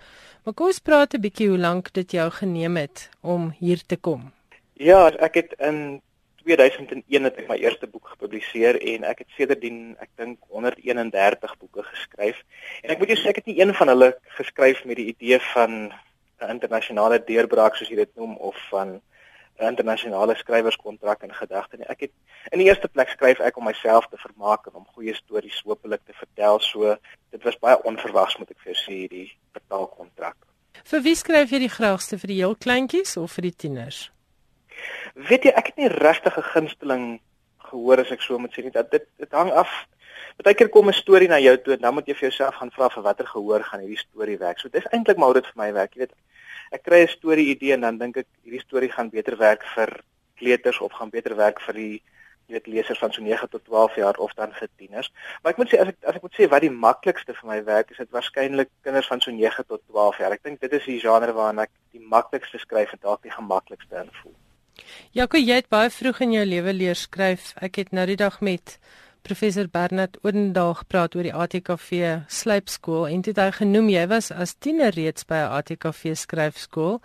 Maar 0.44 0.56
kom 0.58 0.72
ons 0.72 0.80
praat 0.82 1.14
'n 1.14 1.22
bietjie 1.22 1.50
hoe 1.50 1.60
lank 1.62 1.94
dit 1.94 2.12
jou 2.12 2.26
geneem 2.32 2.78
het 2.78 3.10
om 3.22 3.54
hier 3.60 3.82
te 3.86 3.98
kom. 3.98 4.32
Ja, 4.74 5.12
ek 5.20 5.36
het 5.36 5.54
in 5.60 6.02
2001 6.44 7.24
het 7.24 7.38
ek 7.38 7.48
my 7.48 7.58
eerste 7.62 7.88
boek 7.88 8.08
gepubliseer 8.08 8.82
en 8.82 9.04
ek 9.04 9.20
het 9.20 9.30
sedertdien 9.38 9.96
ek 10.00 10.10
dink 10.16 10.40
131 10.50 11.58
boeke 11.60 11.84
geskryf. 11.84 12.42
En 12.82 12.90
ek 12.90 12.98
moet 12.98 13.14
jou 13.14 13.18
sê 13.18 13.30
ek 13.30 13.36
het 13.36 13.46
nie 13.46 13.62
een 13.62 13.74
van 13.74 13.88
hulle 13.88 14.18
geskryf 14.42 14.86
met 14.86 14.98
die 14.98 15.14
idee 15.14 15.40
van 15.54 15.94
'n 16.42 16.50
internasionale 16.50 17.22
deurbraak 17.24 17.76
soos 17.76 17.90
jy 17.90 17.96
dit 17.96 18.16
noem 18.16 18.36
of 18.38 18.58
van 18.70 19.02
'n 19.60 19.68
internasionale 19.68 20.36
skrywerskontrak 20.36 21.24
in 21.24 21.34
gedagte 21.34 21.78
nie. 21.78 21.88
Ek 21.88 22.00
het 22.00 22.12
in 22.52 22.60
die 22.60 22.68
eerste 22.68 22.88
plek 22.88 23.10
skryf 23.10 23.40
ek 23.40 23.58
om 23.58 23.64
myself 23.64 24.08
te 24.08 24.18
vermaak 24.18 24.68
en 24.68 24.74
om 24.74 24.86
goeie 24.96 25.14
stories 25.14 25.62
hopelik 25.66 26.02
te 26.06 26.14
vertel. 26.14 26.60
So 26.60 26.96
dit 27.30 27.44
was 27.44 27.60
baie 27.60 27.82
onverwags 27.84 28.38
moet 28.38 28.52
ek 28.52 28.60
vir 28.64 28.74
jou 28.74 28.80
sê 28.84 28.94
hierdie 29.04 29.38
betaalkontrak. 29.54 30.38
Vir 30.84 31.02
wie 31.02 31.16
skryf 31.16 31.52
jy 31.52 31.60
die 31.60 31.76
graagste 31.76 32.18
vir 32.18 32.28
die 32.28 32.40
heel 32.40 32.56
kleintjies 32.56 33.18
of 33.18 33.32
vir 33.32 33.50
die 33.50 33.56
tieners? 33.56 34.12
Weet 35.14 35.44
jy, 35.44 35.52
ek 35.52 35.74
het 35.74 35.78
nie 35.78 35.92
regtig 35.92 36.38
'n 36.38 36.52
gunsteling 36.54 37.20
gehoor 37.72 38.04
as 38.04 38.12
ek 38.12 38.22
so 38.26 38.38
moet 38.40 38.54
sê 38.54 38.66
nie. 38.66 38.76
Dat 38.76 38.92
dit 38.92 39.06
dit 39.18 39.32
hang 39.32 39.52
af 39.52 39.72
Partykeer 40.40 40.70
kom 40.72 40.88
'n 40.88 40.94
storie 40.94 41.28
na 41.28 41.38
jou 41.40 41.56
toe 41.58 41.74
en 41.74 41.82
dan 41.82 41.94
moet 41.94 42.08
jy 42.08 42.14
vir 42.14 42.30
jouself 42.30 42.56
gaan 42.56 42.72
vra 42.72 42.88
vir 42.90 43.04
watter 43.04 43.28
gehoor 43.28 43.64
gaan 43.64 43.82
hierdie 43.84 44.00
storie 44.00 44.38
werk. 44.38 44.60
So 44.60 44.70
dis 44.70 44.88
eintlik 44.96 45.18
maar 45.18 45.32
hoe 45.32 45.42
dit 45.42 45.50
vir 45.52 45.62
my 45.64 45.74
werk. 45.74 45.94
Jy 45.96 46.00
weet, 46.00 46.14
ek 46.72 46.84
kry 46.84 47.02
'n 47.04 47.08
storie 47.08 47.48
idee 47.56 47.74
en 47.74 47.82
dan 47.82 47.98
dink 47.98 48.18
ek 48.18 48.28
hierdie 48.46 48.64
storie 48.68 48.92
gaan 48.92 49.10
beter 49.10 49.36
werk 49.38 49.64
vir 49.76 49.90
kleuters 50.38 50.80
of 50.80 50.94
gaan 50.94 51.10
beter 51.10 51.36
werk 51.36 51.60
vir 51.68 51.74
die 51.74 52.02
jy 52.48 52.54
weet 52.56 52.68
lesers 52.68 53.00
van 53.04 53.12
so 53.12 53.22
9 53.22 53.50
tot 53.50 53.66
12 53.66 53.96
jaar 53.96 54.18
of 54.18 54.34
dan 54.34 54.54
vir 54.54 54.70
tieners. 54.78 55.12
Maar 55.44 55.52
ek 55.54 55.58
moet 55.58 55.70
sê 55.74 55.82
as 55.82 55.92
ek 55.92 55.98
as 56.04 56.16
ek 56.16 56.22
moet 56.22 56.38
sê 56.40 56.50
wat 56.50 56.62
die 56.62 56.76
maklikste 56.88 57.36
vir 57.36 57.50
my 57.52 57.60
werk 57.64 57.92
is, 57.92 57.98
dit 57.98 58.16
waarskynlik 58.18 58.70
kinders 58.82 59.12
van 59.12 59.22
so 59.22 59.32
9 59.32 59.66
tot 59.68 59.82
12 59.92 60.22
jaar. 60.24 60.32
Ek 60.32 60.44
dink 60.44 60.62
dit 60.62 60.74
is 60.74 60.86
die 60.86 61.02
genre 61.04 61.34
waarna 61.34 61.68
ek 61.68 61.76
die 61.92 62.06
maklikste 62.16 62.64
skryf 62.64 62.96
en 62.96 63.04
dalk 63.04 63.22
die 63.28 63.36
gemaklikste 63.36 64.06
invoel. 64.06 64.39
Jaco, 65.12 65.38
jy 65.38 65.56
het 65.62 65.70
baie 65.70 65.90
vroeg 65.90 66.20
in 66.26 66.32
jou 66.32 66.46
lewe 66.46 66.74
leer 66.74 66.96
skryf. 66.96 67.54
Ek 67.62 67.76
het 67.76 67.92
nou 67.92 68.06
die 68.06 68.18
dag 68.20 68.42
met 68.42 68.80
professor 69.22 69.68
Bernard 69.68 70.18
Odendaal 70.24 70.74
gepraat 70.74 71.16
oor 71.16 71.28
die 71.28 71.34
ATKV 71.34 72.24
slypskool 72.28 73.08
en 73.08 73.22
dit 73.26 73.38
hy 73.38 73.50
genoem 73.58 73.90
jy 73.92 74.06
was 74.12 74.32
as 74.32 74.56
tiener 74.56 74.96
reeds 74.96 75.26
by 75.26 75.42
'n 75.44 75.52
ATKV 75.60 76.16
skryfskool. 76.16 77.02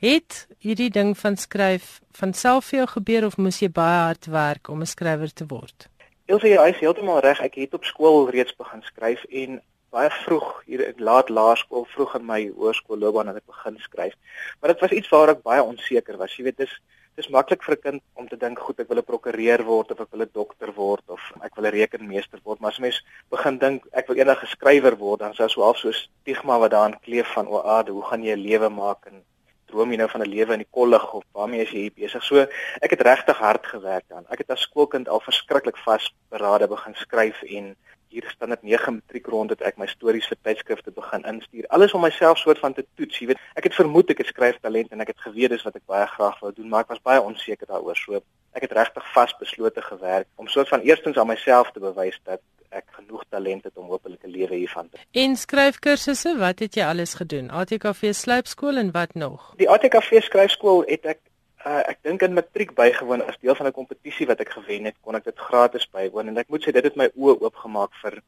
Het 0.00 0.46
hierdie 0.58 0.90
ding 0.90 1.18
van 1.18 1.36
skryf 1.36 2.00
van 2.12 2.32
self 2.32 2.70
vir 2.70 2.78
jou 2.78 2.86
gebeur 2.96 3.26
of 3.26 3.36
moes 3.36 3.60
jy 3.60 3.68
baie 3.68 4.04
hard 4.06 4.26
werk 4.26 4.68
om 4.68 4.80
'n 4.80 4.86
skrywer 4.86 5.32
te 5.32 5.44
word? 5.46 5.88
Ilse, 6.26 6.48
jy 6.48 6.68
is 6.68 6.80
heeltemal 6.80 7.20
reg. 7.20 7.40
Ek 7.40 7.54
het 7.54 7.74
op 7.74 7.84
skool 7.84 8.30
reeds 8.30 8.56
begin 8.56 8.82
skryf 8.82 9.24
en 9.28 9.60
baie 9.90 10.10
vroeg 10.10 10.62
hier 10.66 10.82
in 10.86 11.02
laat 11.02 11.28
laerskool, 11.28 11.84
vroeg 11.84 12.14
in 12.14 12.26
my 12.26 12.40
hoërskoolloopbaan 12.54 13.26
het 13.26 13.36
ek 13.36 13.46
begin 13.46 13.78
skryf. 13.78 14.14
Maar 14.60 14.72
dit 14.72 14.80
was 14.80 14.90
iets 14.90 15.08
waar 15.08 15.28
ek 15.28 15.42
baie 15.42 15.62
onseker 15.62 16.16
was. 16.16 16.36
Jy 16.36 16.44
weet, 16.44 16.56
dis 16.56 16.80
dis 17.16 17.28
maklik 17.28 17.62
vir 17.66 17.74
'n 17.76 17.82
kind 17.82 18.02
om 18.14 18.28
te 18.28 18.36
dink 18.36 18.58
goed 18.58 18.80
ek 18.80 18.88
wil 18.88 18.98
'n 18.98 19.10
prokureur 19.10 19.62
word 19.64 19.90
of 19.92 20.00
ek 20.00 20.12
wil 20.12 20.22
'n 20.22 20.30
dokter 20.32 20.72
word 20.72 21.04
of 21.08 21.20
ek 21.42 21.56
wil 21.56 21.66
'n 21.66 21.76
rekenmeester 21.78 22.40
word. 22.44 22.60
Maar 22.60 22.70
as 22.70 22.78
mens 22.78 23.02
begin 23.30 23.58
dink 23.58 23.86
ek 23.92 24.08
wil 24.08 24.16
eendag 24.16 24.42
'n 24.42 24.54
skrywer 24.56 24.96
word 24.96 25.20
dan 25.20 25.34
sou 25.34 25.48
so 25.48 25.62
half 25.62 25.78
so 25.78 25.92
stigma 25.92 26.58
wat 26.58 26.70
daarin 26.70 27.00
kleef 27.00 27.28
van 27.34 27.46
o 27.46 27.58
ade 27.58 27.90
hoe 27.92 28.02
gaan 28.02 28.22
jy 28.22 28.34
'n 28.34 28.46
lewe 28.48 28.68
maak 28.68 29.06
en 29.06 29.22
droom 29.66 29.90
jy 29.90 29.98
nou 29.98 30.08
van 30.08 30.22
'n 30.22 30.30
lewe 30.36 30.52
in 30.52 30.64
die 30.64 30.74
kollig 30.78 31.14
of 31.14 31.24
waarmee 31.32 31.62
is 31.62 31.70
jy 31.70 31.90
besig? 31.90 32.22
So 32.24 32.36
ek 32.80 32.90
het 32.90 33.00
regtig 33.00 33.36
hard 33.38 33.66
gewerk 33.66 34.04
aan 34.10 34.26
ek 34.30 34.38
het 34.38 34.50
as 34.50 34.66
skoolkind 34.68 35.08
al 35.08 35.20
verskriklik 35.20 35.76
vasberade 35.76 36.68
begin 36.68 36.94
skryf 36.94 37.42
en 37.42 37.76
hier 38.10 38.26
staan 38.34 38.52
dit 38.54 38.62
9 38.62 38.94
matriek 38.94 39.26
rond 39.26 39.48
dat 39.48 39.62
ek 39.66 39.78
my 39.78 39.86
stories 39.86 40.26
vir 40.30 40.38
tydskrifte 40.42 40.90
begin 40.94 41.24
instuur. 41.30 41.66
Alles 41.76 41.94
om 41.94 42.02
myself 42.02 42.38
soort 42.38 42.58
van 42.58 42.74
te 42.74 42.84
toets, 42.98 43.18
jy 43.22 43.30
weet. 43.30 43.42
Ek 43.54 43.68
het 43.68 43.78
vermoed 43.78 44.10
ek 44.10 44.22
het 44.24 44.32
skryftalent 44.32 44.90
en 44.90 45.04
ek 45.04 45.14
het 45.14 45.26
geweet 45.26 45.54
dis 45.54 45.66
wat 45.66 45.78
ek 45.78 45.86
baie 45.86 46.06
graag 46.16 46.38
wou 46.42 46.52
doen, 46.52 46.68
maar 46.68 46.86
ek 46.86 46.94
was 46.94 47.02
baie 47.06 47.22
onseker 47.22 47.70
daaroor. 47.70 47.98
So 47.98 48.22
ek 48.58 48.66
het 48.66 48.74
regtig 48.74 49.06
vasbeslote 49.14 49.82
gewerk 49.82 50.26
om 50.36 50.50
soort 50.50 50.68
van 50.68 50.82
eerstens 50.82 51.18
aan 51.18 51.30
myself 51.30 51.70
te 51.70 51.82
bewys 51.82 52.18
dat 52.24 52.42
ek 52.70 52.86
genoeg 52.98 53.24
talent 53.28 53.64
het 53.66 53.76
om 53.76 53.86
hopelik 53.90 54.22
'n 54.24 54.30
lewe 54.30 54.54
hiervan 54.54 54.88
te. 54.88 54.98
En 55.12 55.36
skryfkursusse, 55.36 56.36
wat 56.38 56.58
het 56.58 56.74
jy 56.74 56.84
alles 56.84 57.14
gedoen? 57.14 57.50
ATKV 57.50 58.12
slypskool 58.12 58.76
en 58.76 58.90
wat 58.90 59.14
nog? 59.14 59.52
Die 59.56 59.70
ATKV 59.70 60.22
skryfskool 60.22 60.82
het 60.86 61.04
ek 61.04 61.18
Uh, 61.60 61.82
ek 61.92 61.98
dink 62.02 62.22
in 62.24 62.32
matriek 62.32 62.70
bygewoon 62.74 63.22
as 63.28 63.36
deel 63.40 63.54
van 63.54 63.66
'n 63.66 63.76
kompetisie 63.76 64.26
wat 64.26 64.40
ek 64.40 64.50
gewen 64.56 64.84
het, 64.84 64.96
kon 65.04 65.14
ek 65.14 65.24
dit 65.24 65.38
gratis 65.38 65.86
bywoon 65.92 66.28
en 66.28 66.38
ek 66.38 66.48
moet 66.48 66.64
sê 66.64 66.72
dit 66.72 66.84
het 66.84 66.96
my 66.96 67.10
oë 67.16 67.40
oopgemaak 67.40 67.92
vir 68.02 68.22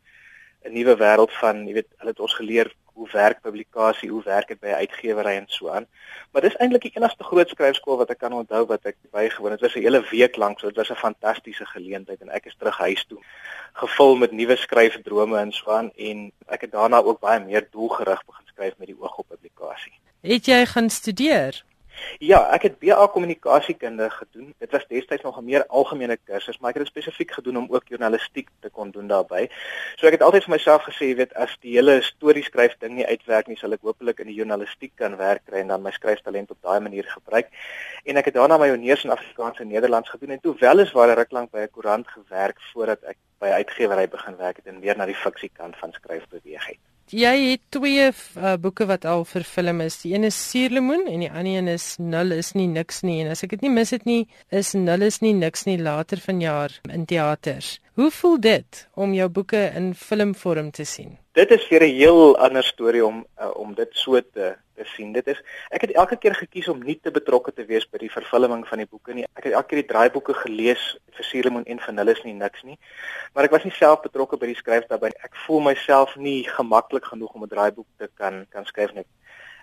'n 0.65 0.73
nuwe 0.73 0.95
wêreld 0.97 1.33
van, 1.41 1.67
jy 1.67 1.75
weet, 1.75 1.89
hulle 1.99 2.11
het 2.11 2.21
ons 2.21 2.35
geleer 2.35 2.69
hoe 2.95 3.09
werk 3.13 3.41
publikasie, 3.43 4.11
hoe 4.11 4.23
werk 4.23 4.49
dit 4.49 4.61
by 4.61 4.69
'n 4.69 4.83
uitgewery 4.85 5.35
en 5.37 5.47
so 5.49 5.69
aan. 5.69 5.87
Maar 6.33 6.43
dis 6.43 6.57
eintlik 6.57 6.83
die 6.83 6.93
enigste 6.95 7.25
groot 7.25 7.49
skryfskool 7.49 7.97
wat 7.97 8.11
ek 8.11 8.19
kan 8.19 8.33
onthou 8.33 8.67
wat 8.67 8.85
ek 8.87 8.97
bygewoon 9.11 9.51
het. 9.51 9.61
Dit 9.61 9.69
was 9.73 9.77
'n 9.77 9.85
hele 9.85 10.03
week 10.11 10.37
lank, 10.37 10.61
so 10.61 10.67
dit 10.67 10.77
was 10.77 10.91
'n 10.91 11.05
fantastiese 11.07 11.67
geleentheid 11.67 12.21
en 12.21 12.29
ek 12.29 12.47
is 12.47 12.57
terug 12.59 12.79
huis 12.79 13.05
toe 13.05 13.21
gevul 13.73 14.17
met 14.17 14.33
nuwe 14.33 14.57
skryfdrome 14.57 15.39
en 15.39 15.53
so 15.53 15.71
aan 15.71 15.91
en 15.97 16.33
ek 16.47 16.61
het 16.61 16.73
daarna 16.73 17.03
ook 17.03 17.21
baie 17.21 17.41
meer 17.41 17.67
doelgerig 17.71 18.25
begin 18.25 18.47
skryf 18.47 18.75
met 18.79 18.87
die 18.87 18.97
oog 19.01 19.17
op 19.19 19.29
publikasie. 19.29 19.93
Het 20.21 20.47
jy 20.47 20.67
gaan 20.67 20.91
studeer? 20.91 21.65
Ja, 22.19 22.39
ek 22.55 22.63
het 22.63 22.79
BA 22.79 23.07
kommunikasiekunde 23.13 24.11
gedoen. 24.11 24.55
Dit 24.59 24.71
was 24.71 24.87
destyds 24.89 25.23
nog 25.23 25.39
'n 25.39 25.45
meer 25.45 25.67
algemene 25.67 26.17
kursus, 26.25 26.59
maar 26.59 26.71
ek 26.71 26.77
het 26.77 26.85
dit 26.85 26.93
spesifiek 26.93 27.33
gedoen 27.33 27.57
om 27.57 27.67
ook 27.71 27.89
journalistiek 27.89 28.49
te 28.61 28.71
kon 28.71 28.91
doen 28.91 29.07
daarbey. 29.07 29.51
So 29.97 30.07
ek 30.07 30.13
het 30.13 30.23
altyd 30.23 30.45
vir 30.45 30.55
myself 30.55 30.83
gesê, 30.83 31.05
jy 31.09 31.17
weet, 31.17 31.35
as 31.35 31.57
die 31.61 31.75
hele 31.77 32.03
storie 32.03 32.45
skryf 32.45 32.77
ding 32.79 32.95
nie 32.95 33.07
uitwerk 33.07 33.47
nie, 33.47 33.57
sal 33.57 33.73
ek 33.73 33.83
hopelik 33.83 34.21
in 34.21 34.27
die 34.27 34.35
journalistiek 34.35 34.93
kan 34.97 35.17
werk 35.17 35.43
kry 35.45 35.59
en 35.59 35.69
dan 35.69 35.83
my 35.83 35.91
skryftalent 35.91 36.51
op 36.51 36.63
daai 36.63 36.81
manier 36.81 37.05
gebruik. 37.05 37.49
En 38.05 38.17
ek 38.17 38.25
het 38.25 38.35
daarna 38.35 38.59
my 38.59 38.69
honeurs 38.69 39.05
in 39.05 39.11
Afrikaans 39.11 39.61
en 39.61 39.69
Nederlands 39.69 40.09
gedoen 40.09 40.31
en 40.31 40.41
toe 40.41 40.55
wel 40.59 40.79
is 40.79 40.93
waar 40.93 41.11
ek 41.11 41.19
ruk 41.19 41.33
lank 41.33 41.51
by 41.51 41.59
'n 41.59 41.71
koerant 41.71 42.09
gewerk 42.09 42.61
voordat 42.73 43.03
ek 43.03 43.17
by 43.39 43.49
uitgewery 43.49 44.09
begin 44.09 44.37
werk 44.37 44.57
het 44.57 44.67
en 44.67 44.81
weer 44.81 44.97
na 44.97 45.07
die 45.07 45.15
fiksiekant 45.15 45.77
van 45.77 45.93
skryf 45.93 46.29
beweeg 46.29 46.67
het. 46.67 46.92
Jy 47.13 47.33
het 47.51 47.61
twee 47.69 48.07
uh, 48.09 48.55
boeke 48.57 48.87
wat 48.89 49.05
al 49.05 49.27
vervilm 49.29 49.83
is. 49.85 49.99
Die 50.01 50.15
een 50.15 50.25
is 50.25 50.39
Suurlemoen 50.49 51.05
en 51.11 51.21
die 51.21 51.29
ander 51.29 51.59
een 51.59 51.69
is 51.69 51.97
Nul 52.01 52.33
is 52.39 52.55
nie 52.57 52.71
niks 52.73 53.03
nie. 53.05 53.19
En 53.21 53.35
as 53.35 53.45
ek 53.45 53.53
dit 53.53 53.67
nie 53.67 53.73
mis 53.75 53.93
het 53.93 54.07
nie, 54.09 54.23
is 54.49 54.73
Nul 54.73 55.05
is 55.05 55.21
nie 55.21 55.35
niks 55.37 55.67
nie 55.69 55.77
later 55.77 56.23
vanjaar 56.25 56.79
in 56.89 57.05
teaters. 57.05 57.75
Hoe 58.01 58.09
voel 58.11 58.41
dit 58.41 58.87
om 58.97 59.13
jou 59.13 59.29
boeke 59.29 59.67
in 59.77 59.93
filmvorm 59.93 60.73
te 60.73 60.89
sien? 60.89 61.19
Dit 61.33 61.51
is 61.51 61.63
vir 61.65 61.81
'n 61.81 61.95
heel 61.97 62.37
ander 62.37 62.65
storie 62.65 63.05
om 63.05 63.25
uh, 63.41 63.51
om 63.57 63.75
dit 63.75 63.89
so 63.93 64.21
te 64.21 64.55
te 64.77 64.85
sien. 64.85 65.13
Dit 65.13 65.27
is 65.27 65.39
ek 65.71 65.81
het 65.81 65.93
elke 65.93 66.17
keer 66.17 66.35
gekies 66.35 66.69
om 66.69 66.83
nie 66.85 66.99
te 67.01 67.11
betrokke 67.11 67.53
te 67.53 67.65
wees 67.65 67.87
by 67.89 67.99
die 67.99 68.13
vervulling 68.13 68.67
van 68.69 68.79
die 68.79 68.87
boeke 68.87 69.15
nie. 69.15 69.25
Ek 69.33 69.45
het 69.45 69.53
elke 69.53 69.69
keer 69.69 69.81
die 69.81 69.93
draaiboeke 69.93 70.35
gelees 70.35 70.99
vir 71.17 71.25
Suurlemoen 71.25 71.65
en 71.65 71.81
van 71.81 71.97
hulle 71.97 72.13
is 72.13 72.23
nie 72.25 72.35
niks 72.35 72.63
nie. 72.63 72.77
Maar 73.33 73.49
ek 73.49 73.57
was 73.57 73.65
nie 73.65 73.73
self 73.73 74.03
betrokke 74.03 74.37
by 74.37 74.47
die 74.47 74.61
skryf 74.61 74.85
daarbey. 74.91 75.09
Ek 75.25 75.33
voel 75.47 75.65
myself 75.71 76.17
nie 76.17 76.45
gemaklik 76.45 77.09
genoeg 77.09 77.33
om 77.33 77.45
'n 77.45 77.49
draaiboek 77.49 77.89
te 77.97 78.11
kan 78.15 78.47
kan 78.53 78.67
skryf 78.67 78.93
nie. 78.93 79.09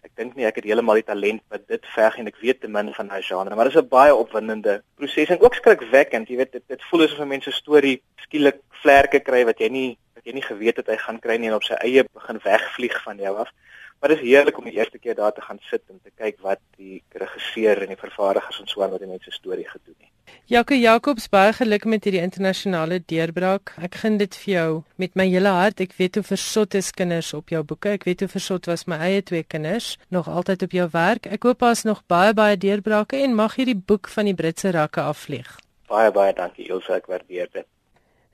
Ek 0.02 0.12
dink 0.16 0.36
nie 0.36 0.46
ek 0.46 0.56
het 0.56 0.66
heeltemal 0.66 0.96
die 0.96 1.06
talent 1.06 1.44
wat 1.54 1.68
dit 1.68 1.86
verg 1.94 2.18
en 2.18 2.28
ek 2.28 2.42
weet 2.42 2.62
te 2.62 2.68
min 2.68 2.94
van 2.94 3.08
daai 3.08 3.22
genre, 3.22 3.56
maar 3.56 3.70
dit 3.70 3.76
is 3.76 3.82
'n 3.82 3.88
baie 3.90 4.16
opwindende 4.16 4.82
proses 4.98 5.30
en 5.30 5.42
ook 5.42 5.54
skrikwekkend. 5.54 6.30
Jy 6.30 6.38
weet 6.38 6.52
dit 6.52 6.64
dit 6.68 6.82
voel 6.90 7.04
asof 7.04 7.20
'n 7.20 7.28
mens 7.28 7.44
se 7.44 7.52
storie 7.52 8.02
skielik 8.26 8.58
vlerke 8.82 9.20
kry 9.20 9.46
wat 9.46 9.60
jy 9.60 9.70
nie 9.70 9.98
wat 10.20 10.28
jy 10.28 10.36
nie 10.36 10.46
geweet 10.46 10.82
het 10.82 10.92
hy 10.92 11.00
gaan 11.00 11.20
kry 11.24 11.40
nie 11.40 11.50
en 11.50 11.58
op 11.58 11.66
sy 11.68 11.80
eie 11.80 12.04
begin 12.04 12.40
wegvlieg 12.44 13.02
van 13.08 13.20
jou 13.24 13.36
af. 13.40 13.52
Maar 14.00 14.14
dit 14.14 14.22
is 14.22 14.30
heerlik 14.30 14.58
om 14.58 14.68
die 14.68 14.78
eerste 14.78 15.00
keer 15.00 15.16
daar 15.16 15.34
te 15.36 15.42
gaan 15.44 15.60
sit 15.68 15.84
en 15.90 16.00
te 16.04 16.12
kyk 16.16 16.38
wat 16.44 16.60
die 16.78 17.02
regisseur 17.20 17.82
en 17.84 17.92
die 17.92 18.00
vervaardigers 18.00 18.62
en 18.62 18.68
so 18.68 18.84
aan 18.84 18.94
wat 18.96 19.04
die 19.04 19.12
mense 19.12 19.32
storie 19.32 19.68
gedoen 19.68 19.96
het. 19.98 20.12
Jaco 20.50 20.76
Jacobs 20.76 21.28
baie 21.30 21.52
geluk 21.54 21.86
met 21.86 22.06
hierdie 22.08 22.22
internasionale 22.22 23.00
deurbraak. 23.12 23.74
Ek 23.82 24.00
gun 24.02 24.18
dit 24.22 24.36
vir 24.44 24.54
jou 24.54 24.70
met 25.02 25.16
my 25.20 25.26
hele 25.28 25.52
hart. 25.54 25.82
Ek 25.84 25.96
weet 25.98 26.20
hoe 26.20 26.24
versot 26.24 26.78
is 26.80 26.92
kinders 26.96 27.34
op 27.38 27.52
jou 27.54 27.64
boeke. 27.64 27.96
Ek 27.98 28.08
weet 28.08 28.24
hoe 28.24 28.32
versot 28.32 28.70
was 28.72 28.88
my 28.88 29.00
eie 29.10 29.24
twee 29.26 29.44
kinders 29.44 29.98
nog 30.10 30.30
altyd 30.32 30.64
op 30.70 30.78
jou 30.80 30.88
werk. 30.96 31.28
Ek 31.28 31.50
hoop 31.50 31.66
as 31.68 31.84
nog 31.84 32.06
baie 32.08 32.34
baie 32.34 32.58
deurbrake 32.58 33.20
en 33.26 33.36
mag 33.36 33.60
hierdie 33.60 33.78
boek 33.78 34.08
van 34.16 34.32
die 34.32 34.38
Britse 34.38 34.72
rakke 34.76 35.04
afvlieg. 35.04 35.58
Baie 35.90 36.14
baie 36.14 36.34
dankie 36.38 36.70
Ilse, 36.70 36.96
ek 37.02 37.12
waardeer 37.12 37.52
dit. 37.52 37.68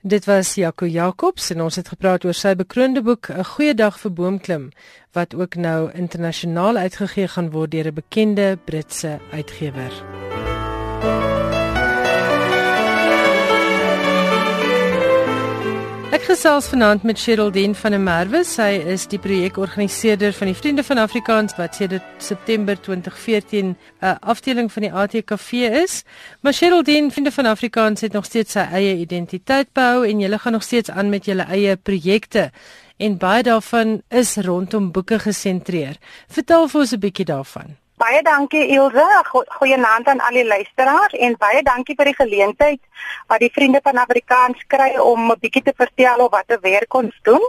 Dit 0.06 0.24
was 0.24 0.54
Jaco 0.54 0.86
Jacobs 0.86 1.48
en 1.50 1.62
ons 1.64 1.76
het 1.76 1.88
gepraat 1.90 2.24
oor 2.24 2.36
sy 2.38 2.52
bekroonde 2.54 3.02
boek 3.02 3.26
'n 3.28 3.42
goeie 3.44 3.74
dag 3.74 3.98
vir 3.98 4.12
boomklim 4.12 4.68
wat 5.18 5.34
ook 5.34 5.56
nou 5.56 5.90
internasionaal 5.92 6.76
uitgegee 6.76 7.28
gaan 7.28 7.50
word 7.50 7.70
deur 7.70 7.90
'n 7.90 7.94
bekende 7.94 8.58
Britse 8.64 9.18
uitgewer. 9.32 9.92
Gesels 16.26 16.66
vanaand 16.66 17.02
met 17.02 17.18
Sheraldine 17.18 17.74
van 17.74 17.94
der 17.94 18.00
Merwe. 18.02 18.40
Sy 18.44 18.80
is 18.90 19.04
die 19.06 19.18
projekorganiseerder 19.22 20.32
van 20.34 20.50
die 20.50 20.56
Vriende 20.58 20.82
van 20.82 20.98
Afrikaans 20.98 21.54
wat 21.54 21.78
sedert 21.78 22.02
September 22.18 22.74
2014 22.74 23.68
'n 23.68 23.76
uh, 24.00 24.14
afdeling 24.20 24.72
van 24.72 24.82
die 24.82 24.92
ATKV 24.92 25.52
is. 25.84 26.02
Maar 26.40 26.52
Sheraldine, 26.52 27.10
Vriende 27.10 27.32
van 27.32 27.46
Afrikaans 27.46 28.00
het 28.00 28.12
nog 28.12 28.24
steeds 28.24 28.52
sy 28.52 28.66
eie 28.72 28.96
identiteit 28.96 29.72
behou 29.72 30.06
en 30.08 30.20
julle 30.20 30.38
gaan 30.38 30.52
nog 30.52 30.62
steeds 30.62 30.90
aan 30.90 31.08
met 31.08 31.24
julle 31.24 31.46
eie 31.46 31.76
projekte 31.76 32.50
en 32.96 33.18
baie 33.18 33.42
daarvan 33.42 34.02
is 34.08 34.36
rondom 34.36 34.92
boeke 34.92 35.18
gesentreer. 35.18 35.96
Vertel 36.28 36.68
vir 36.68 36.80
ons 36.80 36.92
'n 36.92 36.98
bietjie 36.98 37.24
daarvan. 37.24 37.85
Baie 37.96 38.18
dankie 38.20 38.66
Ilse, 38.74 39.04
goeienaand 39.56 40.08
aan 40.12 40.18
al 40.20 40.36
die 40.36 40.44
luisteraars 40.44 41.14
en 41.26 41.36
baie 41.40 41.62
dankie 41.64 41.94
vir 41.96 42.10
die 42.10 42.18
geleentheid 42.18 42.80
wat 43.32 43.40
die 43.40 43.48
vriende 43.54 43.80
van 43.84 43.96
Afrikaans 44.02 44.60
kry 44.68 44.90
om 45.00 45.30
'n 45.32 45.38
bietjie 45.40 45.62
te 45.64 45.72
vertel 45.76 46.20
oor 46.20 46.28
wat 46.28 46.58
werk 46.60 46.94
ons 46.94 47.14
doen. 47.22 47.40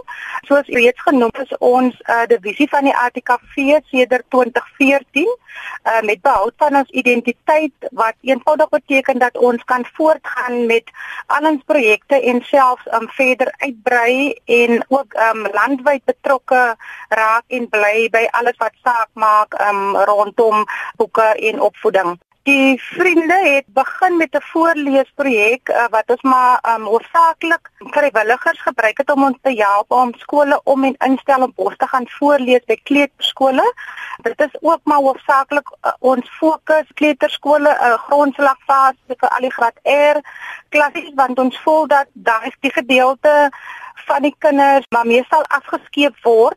Soos 0.48 0.72
reeds 0.78 1.02
genoem 1.04 1.36
is 1.44 1.52
ons 1.58 1.94
'n 2.00 2.12
uh, 2.12 2.24
divisie 2.32 2.68
van 2.68 2.84
die 2.88 2.96
ATKV 2.96 3.84
sedert 3.90 4.24
2014 4.30 5.28
uh, 5.28 6.00
met 6.00 6.20
behoud 6.22 6.54
van 6.56 6.76
ons 6.76 6.90
identiteit 6.90 7.72
wat 7.92 8.14
eenvoudig 8.20 8.68
beteken 8.68 9.18
dat 9.18 9.36
ons 9.36 9.64
kan 9.64 9.84
voortgaan 9.92 10.66
met 10.66 10.90
al 11.26 11.44
ons 11.50 11.62
projekte 11.66 12.20
en 12.20 12.42
selfs 12.42 12.86
um, 12.92 13.08
verder 13.08 13.52
uitbrei 13.58 14.34
en 14.44 14.84
ook 14.88 15.14
um, 15.14 15.46
landwyd 15.52 16.04
betrokke 16.04 16.76
raak 17.08 17.44
en 17.46 17.68
bly 17.68 18.08
by 18.10 18.26
alles 18.30 18.56
wat 18.56 18.72
saak 18.82 19.08
maak 19.12 19.60
um, 19.68 19.96
rondom 20.38 20.64
boeke 20.96 21.22
en 21.22 21.60
opvoeding. 21.60 22.18
Die 22.42 22.82
vriende 22.82 23.38
het 23.42 23.64
begin 23.66 24.16
met 24.16 24.34
'n 24.34 24.40
voorleesprojek 24.40 25.68
uh, 25.68 25.84
wat 25.90 26.04
ons 26.06 26.22
maar 26.22 26.58
um, 26.74 26.82
hoofsaaklik 26.82 27.70
vrywilligers 27.78 28.60
gebruik 28.60 28.98
het 28.98 29.10
om 29.10 29.24
ons 29.24 29.38
te 29.42 29.52
help 29.52 29.92
om 29.92 30.14
skole 30.14 30.60
om 30.64 30.84
en 30.84 30.96
instel 30.98 31.42
om 31.42 31.52
bos 31.54 31.76
te 31.76 31.86
gaan 31.86 32.08
voorlees 32.08 32.64
by 32.64 32.76
kleuterskole. 32.82 33.74
Dit 34.22 34.40
is 34.40 34.56
ook 34.60 34.80
maar 34.82 34.96
hoofsaaklik 34.96 35.68
uh, 35.70 35.92
ons 35.98 36.30
fokus 36.30 36.86
kleuterskole 36.94 37.68
uh, 37.68 37.92
grondslagfase 37.92 39.16
vir 39.20 39.28
al 39.28 39.40
die 39.40 39.52
graad 39.52 39.78
R 39.82 40.20
klassies 40.68 41.12
want 41.14 41.38
ons 41.38 41.60
voel 41.60 41.86
dat 41.86 42.06
daar 42.12 42.46
is 42.46 42.56
die 42.60 42.72
gedeelte 42.72 43.50
van 43.94 44.22
die 44.22 44.34
kinders 44.38 44.86
maar 44.88 45.06
meestal 45.06 45.42
afgeskeep 45.42 46.16
word 46.22 46.56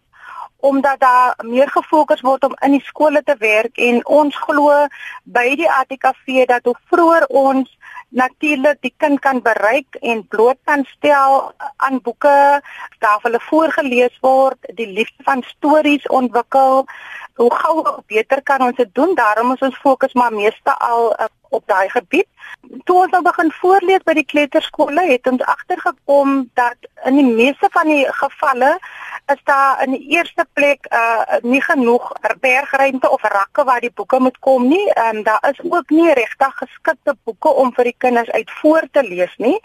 omdat 0.61 0.99
daar 0.99 1.35
meer 1.43 1.69
gefokus 1.69 2.21
word 2.21 2.43
om 2.43 2.55
in 2.65 2.77
die 2.77 2.85
skole 2.85 3.21
te 3.23 3.35
werk 3.39 3.77
en 3.77 4.01
ons 4.05 4.37
glo 4.45 4.87
by 5.23 5.55
die 5.59 5.69
ATKV 5.69 6.45
dat 6.53 6.65
hoe 6.69 6.77
vroeër 6.93 7.25
ons 7.27 7.69
natuurlik 8.11 8.81
die 8.83 8.93
kind 8.97 9.19
kan 9.23 9.41
bereik 9.41 9.95
en 10.01 10.25
bloot 10.27 10.59
kan 10.67 10.83
stel 10.85 11.53
aan 11.77 12.01
boeke, 12.03 12.61
daar 12.99 13.19
hulle 13.23 13.39
voorgeles 13.47 14.17
word, 14.21 14.59
die 14.75 14.87
liefde 14.87 15.23
van 15.23 15.43
stories 15.47 16.07
ontwikkel, 16.07 16.85
hoe 17.41 17.53
gou 17.63 17.83
beter 18.07 18.41
kan 18.43 18.61
ons 18.61 18.77
dit 18.77 18.89
doen? 18.95 19.15
Daarom 19.15 19.53
is 19.53 19.63
ons 19.67 19.77
fokus 19.83 20.13
maar 20.13 20.33
meeste 20.33 20.77
al 20.77 21.11
uh, 21.11 21.29
op 21.49 21.63
daai 21.65 21.89
gebied. 21.89 22.27
Toe 22.87 22.97
ons 23.03 23.11
nou 23.11 23.21
begin 23.25 23.51
voorlees 23.59 24.03
by 24.07 24.13
die 24.15 24.27
kleuterskole, 24.33 25.03
het 25.09 25.27
ons 25.27 25.43
agtergekom 25.53 26.45
dat 26.59 26.89
in 27.09 27.17
die 27.19 27.27
meeste 27.27 27.67
van 27.73 27.89
die 27.91 28.05
gevalle 28.21 28.75
is 29.31 29.41
daar 29.47 29.81
in 29.83 29.95
die 29.95 30.05
eerste 30.17 30.45
plek 30.53 30.87
uh 30.91 31.39
nie 31.41 31.61
genoeg 31.63 32.11
bergruimte 32.43 33.09
of 33.09 33.23
rakke 33.23 33.63
waar 33.63 33.83
die 33.83 33.93
boeke 33.95 34.19
moet 34.19 34.39
kom 34.39 34.67
nie. 34.67 34.85
Ehm 34.93 35.17
um, 35.17 35.23
daar 35.23 35.43
is 35.49 35.59
ook 35.63 35.89
nie 35.89 36.13
regtig 36.13 36.55
geskikte 36.63 37.15
boeke 37.23 37.53
om 37.63 37.73
vir 37.75 37.91
die 37.91 37.97
kinders 37.97 38.31
uit 38.31 38.51
voor 38.61 38.87
te 38.91 39.03
lees 39.07 39.33
nie. 39.37 39.59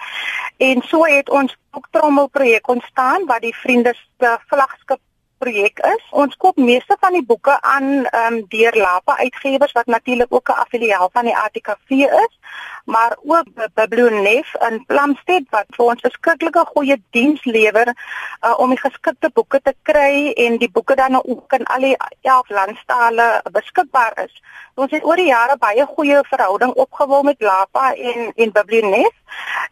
En 0.57 0.83
so 0.83 1.05
het 1.05 1.31
ons 1.31 1.57
boektrommel 1.71 2.29
projek 2.29 2.69
ontstaan 2.69 3.27
wat 3.27 3.41
die 3.41 3.57
vriende 3.57 3.95
se 3.95 4.39
vlaggenskap 4.47 5.01
projek 5.39 5.79
is. 5.79 6.05
Ons 6.11 6.37
koop 6.37 6.57
meeste 6.57 6.97
van 7.01 7.13
die 7.13 7.25
boeke 7.25 7.61
aan 7.61 7.89
ehm 8.05 8.35
um, 8.35 8.45
deur 8.49 8.77
Lapa 8.77 9.17
Uitgewers 9.19 9.73
wat 9.73 9.87
natuurlik 9.87 10.33
ook 10.33 10.49
'n 10.49 10.61
affiliaat 10.65 11.13
van 11.13 11.25
die 11.25 11.37
ATKV 11.37 11.91
is, 12.25 12.39
maar 12.87 13.17
ook 13.25 13.49
Biblionef 13.75 14.55
in 14.69 14.85
Plumstead 14.87 15.43
wat 15.51 15.67
vir 15.77 15.85
ons 15.85 16.03
'n 16.03 16.11
skrikkelike 16.11 16.65
goeie 16.75 16.97
diens 17.11 17.45
lewer 17.45 17.89
uh, 17.91 18.55
om 18.59 18.69
die 18.71 18.79
geskikte 18.79 19.31
boeke 19.35 19.61
te 19.63 19.75
kry 19.83 20.33
en 20.45 20.59
die 20.59 20.71
boeke 20.71 20.95
dan 20.95 21.19
ook 21.25 21.53
in 21.53 21.65
al 21.65 21.81
die 21.81 21.97
11 22.23 22.49
landstale 22.49 23.43
beskikbaar 23.53 24.13
is. 24.25 24.43
Ons 24.75 24.91
het 24.91 25.05
oor 25.05 25.17
die 25.17 25.33
jare 25.33 25.57
baie 25.57 25.87
goeie 25.87 26.23
verhouding 26.31 26.73
opgebou 26.73 27.23
met 27.23 27.41
Lapa 27.41 27.93
en 27.95 28.33
en 28.37 28.53
Biblionef. 28.53 29.15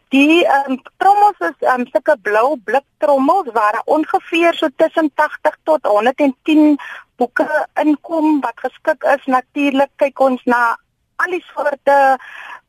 Die 0.09 0.45
um, 0.47 0.81
trommels 0.97 1.39
is 1.39 1.67
um, 1.73 1.85
sulke 1.91 2.17
blou 2.21 2.57
blik 2.63 2.85
trommels 2.97 3.51
waar 3.53 3.81
ongeveer 3.85 4.53
so 4.53 4.67
tussen 4.75 5.11
80 5.15 5.57
tot 5.63 5.85
110 5.85 6.77
boeke 7.15 7.67
inkom 7.73 8.41
wat 8.41 8.59
geskik 8.59 9.03
is. 9.03 9.25
Natuurlik 9.25 9.91
kyk 9.95 10.19
ons 10.19 10.43
na 10.43 10.77
al 11.15 11.31
die 11.31 11.43
soorte 11.53 12.17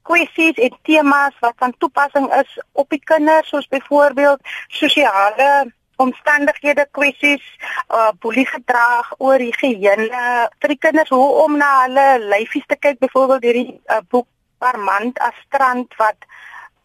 kwessies 0.07 0.61
en 0.67 0.77
temas 0.87 1.35
wat 1.45 1.57
van 1.63 1.75
toepassing 1.79 2.29
is 2.41 2.61
op 2.73 2.89
die 2.95 3.03
kinders 3.05 3.51
soos 3.51 3.69
byvoorbeeld 3.73 4.41
sosiale 4.69 5.51
omstandighede 5.97 6.87
kwessies, 6.93 7.45
uh 7.89 8.11
boelie 8.21 8.47
gedrag 8.47 9.13
oor 9.19 9.41
higiëne 9.41 10.25
vir 10.61 10.73
die 10.75 10.81
kinders 10.87 11.13
hoe 11.15 11.29
om 11.45 11.57
na 11.57 11.71
hulle 11.85 12.07
lyfies 12.33 12.67
te 12.69 12.77
kyk 12.77 13.01
byvoorbeeld 13.05 13.47
hierdie 13.49 13.69
uh, 13.73 14.03
boek 14.13 14.29
Parmant 14.59 15.19
as 15.21 15.37
strand 15.45 15.93
wat 16.01 16.29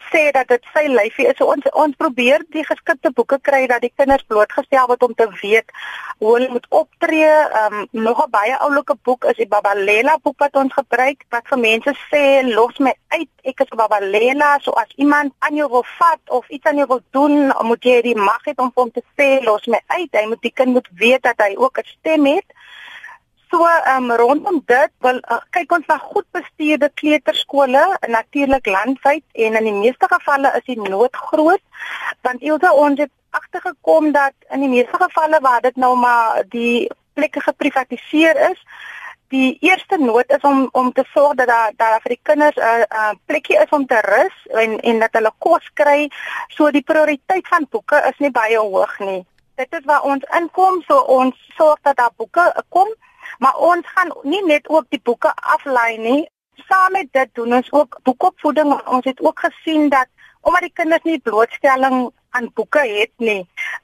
sê 0.10 0.32
dat 0.36 0.48
dit 0.48 0.64
sy 0.74 0.86
lyfie 0.88 1.28
is. 1.30 1.38
So 1.38 1.50
ons 1.54 1.68
ons 1.84 1.96
probeer 1.98 2.44
die 2.56 2.66
geskikte 2.66 3.12
boeke 3.16 3.40
kry 3.42 3.66
dat 3.72 3.84
die 3.86 3.94
kinders 3.96 4.26
blootgestel 4.28 4.88
word 4.92 5.04
om 5.08 5.14
te 5.14 5.28
weet 5.42 5.70
hoe 6.20 6.34
hulle 6.36 6.50
moet 6.56 6.68
optree. 6.70 7.30
Ehm 7.30 7.78
um, 7.82 7.88
nog 7.92 8.24
'n 8.26 8.30
baie 8.32 8.58
oulike 8.58 8.96
boek 9.04 9.26
is 9.32 9.38
die 9.38 9.48
Babalela 9.48 10.18
boek 10.24 10.40
wat 10.40 10.56
ons 10.56 10.74
gebruik 10.74 11.26
wat 11.30 11.48
vir 11.48 11.60
mense 11.60 11.94
sê 12.12 12.24
los 12.54 12.78
my 12.80 12.94
uit. 13.08 13.30
Ek 13.44 13.60
is 13.60 13.78
Babalela, 13.82 14.58
so 14.62 14.72
as 14.72 14.92
iemand 14.96 15.34
aan 15.40 15.56
jou 15.56 15.70
wil 15.70 15.86
vat 15.98 16.24
of 16.28 16.50
iets 16.50 16.66
aan 16.66 16.78
jou 16.78 16.88
wil 16.88 17.04
doen, 17.12 17.54
moet 17.62 17.84
jy 17.84 18.02
die 18.02 18.16
mag 18.16 18.42
hê 18.46 18.54
om 18.56 18.72
hom 18.76 18.92
te 18.92 19.04
sê 19.18 19.44
los 19.44 19.66
my 19.68 19.82
uit. 19.88 20.10
Hy 20.12 20.26
moet 20.28 20.42
die 20.42 20.54
kind 20.54 20.74
moet 20.74 20.88
weet 20.94 21.24
dat 21.24 21.38
hy 21.38 21.56
ook 21.58 21.78
'n 21.78 21.86
stem 21.86 22.26
het. 22.26 22.46
So 23.52 23.68
um, 23.68 24.12
rondom 24.16 24.62
dit 24.66 24.92
wil 25.04 25.18
uh, 25.28 25.42
kyk 25.52 25.74
ons 25.76 25.88
na 25.92 25.98
goed 26.00 26.28
bestuurde 26.32 26.88
kleuterskole 26.96 27.82
natuurlik 28.08 28.70
landwyd 28.72 29.26
en 29.46 29.58
in 29.60 29.68
die 29.68 29.80
meeste 29.80 30.08
gevalle 30.08 30.54
is 30.60 30.64
die 30.70 30.80
nood 30.80 31.20
groot 31.32 31.64
want 32.28 32.46
eelse 32.48 32.72
ons 32.86 33.04
het 33.04 33.12
agtergekom 33.36 34.14
dat 34.16 34.34
in 34.56 34.64
die 34.64 34.72
meeste 34.72 35.02
gevalle 35.04 35.42
waar 35.44 35.60
dit 35.68 35.76
nou 35.76 35.98
maar 36.00 36.46
die 36.56 36.88
plekke 37.20 37.44
geprivatiseer 37.44 38.40
is 38.52 38.64
die 39.36 39.58
eerste 39.68 40.00
nood 40.00 40.32
is 40.32 40.48
om 40.48 40.70
om 40.72 40.94
te 40.96 41.04
sorg 41.12 41.36
dat 41.44 41.52
daar 41.52 41.76
daar 41.76 42.00
vir 42.04 42.16
die 42.16 42.24
kinders 42.30 42.56
'n 42.56 42.64
uh, 42.72 42.88
uh, 43.02 43.14
plekkie 43.26 43.60
is 43.60 43.76
om 43.78 43.86
te 43.86 44.00
rus 44.08 44.38
en 44.64 44.80
en 44.80 45.00
dat 45.00 45.14
hulle 45.20 45.32
kos 45.38 45.70
kry. 45.74 46.10
So 46.48 46.72
die 46.72 46.88
prioriteit 46.92 47.48
van 47.48 47.68
boeke 47.70 48.04
is 48.10 48.18
nie 48.18 48.32
baie 48.32 48.58
hoog 48.58 49.00
nie. 49.00 49.26
Dit 49.56 49.80
is 49.80 49.86
waar 49.86 50.04
ons 50.04 50.24
inkom 50.40 50.84
so 50.88 51.00
ons 51.20 51.36
sorg 51.58 51.80
dat 51.82 51.96
daar 51.96 52.14
boeke 52.16 52.64
kom 52.70 52.88
Maar 53.40 53.58
ons 53.58 53.88
gaan 53.96 54.14
nie 54.24 54.44
net 54.46 54.70
ook 54.70 54.86
die 54.90 55.02
boeke 55.04 55.34
aflei 55.36 55.98
nie. 55.98 56.30
Saam 56.68 56.92
met 56.92 57.08
dit 57.12 57.30
doen 57.34 57.54
ons 57.54 57.72
ook 57.72 58.00
boekopvoeding. 58.04 58.74
Ons 58.88 59.06
het 59.06 59.22
ook 59.22 59.40
gesien 59.40 59.90
dat 59.90 60.08
omdat 60.42 60.62
die 60.62 60.74
kinders 60.74 61.04
nie 61.04 61.20
blootstelling 61.20 62.10
aan 62.32 62.52
boeke 62.56 62.82
het 62.88 63.12
nie, 63.18 63.42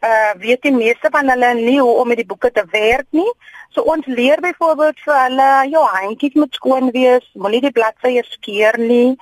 uh 0.07 0.31
weet 0.39 0.61
die 0.61 0.71
meeste 0.71 1.09
van 1.11 1.29
hulle 1.29 1.53
nie 1.53 1.79
hoe 1.79 1.95
om 2.01 2.07
met 2.07 2.21
die 2.21 2.25
boeke 2.25 2.51
te 2.51 2.63
werk 2.71 3.07
nie. 3.11 3.29
So 3.75 3.83
ons 3.93 4.05
leer 4.05 4.39
byvoorbeeld 4.41 5.01
vir 5.05 5.17
hulle, 5.23 5.49
jou 5.71 5.83
handjies 5.93 6.37
moet 6.39 6.55
skoon 6.55 6.91
wees, 6.95 7.25
moenie 7.33 7.61
die 7.65 7.73
bladsye 7.75 8.23
skeer 8.29 8.79
nie, 8.79 9.17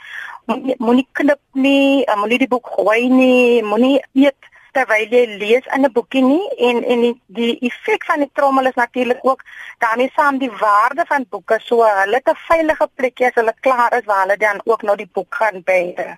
moenie 0.78 1.08
knip 1.18 1.42
nie, 1.58 2.06
moenie 2.22 2.42
die 2.46 2.52
boek 2.52 2.70
gooi 2.78 3.10
nie, 3.10 3.64
moenie 3.66 3.98
eet 4.14 4.52
terwyl 4.76 5.14
jy 5.16 5.24
lees 5.40 5.68
in 5.76 5.86
'n 5.88 5.94
boekie 5.96 6.24
nie 6.24 6.48
en 6.70 6.84
en 6.84 7.02
die, 7.06 7.16
die 7.40 7.56
effek 7.70 8.06
van 8.10 8.20
die 8.24 8.32
trommel 8.40 8.68
is 8.72 8.80
natuurlik 8.82 9.20
ook 9.22 9.42
daarmee 9.80 10.12
saam 10.16 10.38
die 10.38 10.52
waarde 10.52 11.06
van 11.08 11.26
boeke 11.30 11.60
so 11.64 11.88
hulle 12.02 12.22
te 12.24 12.36
veilige 12.48 12.88
plekkie 12.96 13.28
as 13.28 13.40
hulle 13.40 13.56
klaar 13.68 13.98
is 14.00 14.06
waar 14.12 14.22
hulle 14.26 14.38
dan 14.38 14.62
ook 14.66 14.82
nou 14.82 14.96
die 14.98 15.12
boek 15.14 15.36
gaan 15.42 15.64
bêre. 15.72 16.18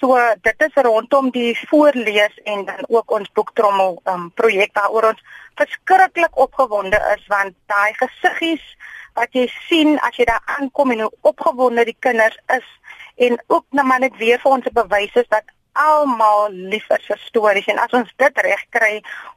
So 0.00 0.18
dit 0.42 0.62
is 0.66 0.82
rondom 0.84 1.30
die 1.30 1.58
voorlees 1.68 2.34
en 2.44 2.64
dan 2.64 2.84
ook 2.88 3.10
ons 3.10 3.32
boektrommel 3.32 4.00
um, 4.04 4.30
projek 4.40 4.74
waaroor 4.78 5.10
ons 5.12 5.22
verskriklik 5.60 6.36
opgewonde 6.46 7.00
is 7.16 7.26
want 7.26 7.56
daai 7.66 7.92
gesiggies 8.02 8.64
wat 9.18 9.32
jy 9.34 9.48
sien 9.66 9.96
as 10.06 10.16
jy 10.16 10.28
daar 10.28 10.44
aankom 10.58 10.92
en 10.94 11.06
hoe 11.06 11.12
opgewonde 11.32 11.84
die 11.88 11.96
kinders 11.98 12.38
is 12.58 12.68
en 13.28 13.40
ook 13.46 13.64
nou 13.70 13.86
maar 13.86 14.04
net 14.04 14.16
weer 14.16 14.38
vir 14.42 14.52
ons 14.52 14.64
te 14.64 14.74
bewys 14.74 15.14
is 15.14 15.30
dat 15.34 15.56
almal 15.84 16.50
lief 16.72 16.88
is 16.96 17.06
vir 17.10 17.20
stories 17.26 17.68
en 17.72 17.78
as 17.84 17.94
ons 18.00 18.10
dit 18.24 18.42
reg 18.48 18.64
kry 18.74 18.94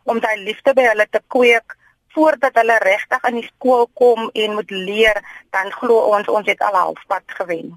om 0.10 0.19
daai 0.19 0.43
liefde 0.45 0.73
by 0.77 0.88
hulle 0.89 1.08
te 1.12 1.21
kweek 1.27 1.77
voordat 2.15 2.58
hulle 2.60 2.77
regtig 2.84 3.23
in 3.30 3.39
die 3.39 3.47
skool 3.47 3.88
kom 3.95 4.27
en 4.34 4.58
moet 4.58 4.71
leer, 4.71 5.21
dan 5.56 5.71
glo 5.80 6.01
ons 6.12 6.27
ons 6.27 6.47
het 6.47 6.60
al 6.67 6.75
halfpad 6.75 7.38
gewen. 7.39 7.71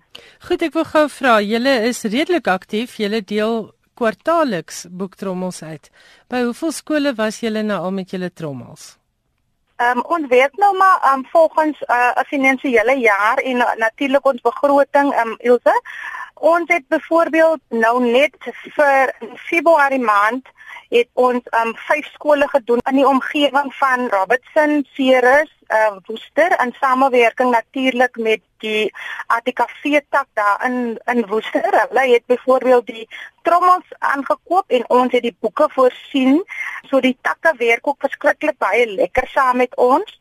Goed, 0.48 0.64
ek 0.66 0.74
wil 0.74 0.88
gou 0.90 1.04
vra, 1.18 1.38
julle 1.44 1.74
is 1.90 2.02
redelik 2.08 2.50
aktief, 2.50 2.96
julle 2.98 3.22
deel 3.22 3.70
kwartaalliks 3.94 4.84
boektrommels 4.90 5.62
uit. 5.62 5.90
By 6.30 6.42
hoeveel 6.48 6.74
skole 6.74 7.14
was 7.18 7.40
julle 7.44 7.62
nou 7.62 7.78
al 7.86 7.94
met 7.94 8.10
julle 8.10 8.32
trommels? 8.34 8.94
Ehm 9.82 9.98
um, 9.98 10.04
ons 10.16 10.26
weet 10.30 10.52
nou 10.62 10.70
maar 10.78 11.02
um, 11.12 11.24
volgens 11.32 11.80
uh, 11.82 11.94
'n 11.94 12.18
uh, 12.18 12.24
finansiële 12.26 12.94
jaar 12.98 13.38
en 13.38 13.56
uh, 13.56 13.74
natuurlik 13.76 14.26
ons 14.26 14.40
begroting 14.40 15.12
ehm 15.12 15.28
um, 15.28 15.36
Ilse 15.38 15.74
Ons 16.34 16.64
het 16.66 16.88
byvoorbeeld 16.88 17.60
nou 17.68 18.02
net 18.04 18.34
vir 18.74 19.14
Februarie 19.46 20.00
maand 20.02 20.48
het 20.94 21.08
ons 21.18 21.42
um 21.58 21.72
vyf 21.86 22.06
skole 22.14 22.46
gedoen 22.48 22.82
in 22.90 22.98
die 23.00 23.06
omgewing 23.06 23.70
van 23.74 24.08
Robertson, 24.12 24.84
Ceres, 24.94 25.50
uh 25.72 25.96
Woester 26.06 26.54
in 26.62 26.74
samewerking 26.80 27.50
natuurlik 27.50 28.16
met 28.16 28.42
die 28.62 28.92
ATKV 29.26 30.00
tak 30.10 30.26
daar 30.34 30.64
in 30.66 30.98
in 31.12 31.26
Woester. 31.26 31.70
Hulle 31.88 32.06
het 32.12 32.26
byvoorbeeld 32.26 32.86
die 32.86 33.08
trommels 33.42 33.94
aangekoop 33.98 34.70
en 34.70 34.88
ons 34.88 35.12
het 35.12 35.22
die 35.22 35.36
boeke 35.40 35.68
voorsien. 35.70 36.42
So 36.90 37.00
die 37.00 37.16
takke 37.20 37.54
werk 37.58 37.86
ook 37.86 38.00
verskriklik 38.06 38.58
baie 38.58 38.86
lekker 38.86 39.28
saam 39.28 39.56
met 39.56 39.76
ons. 39.76 40.18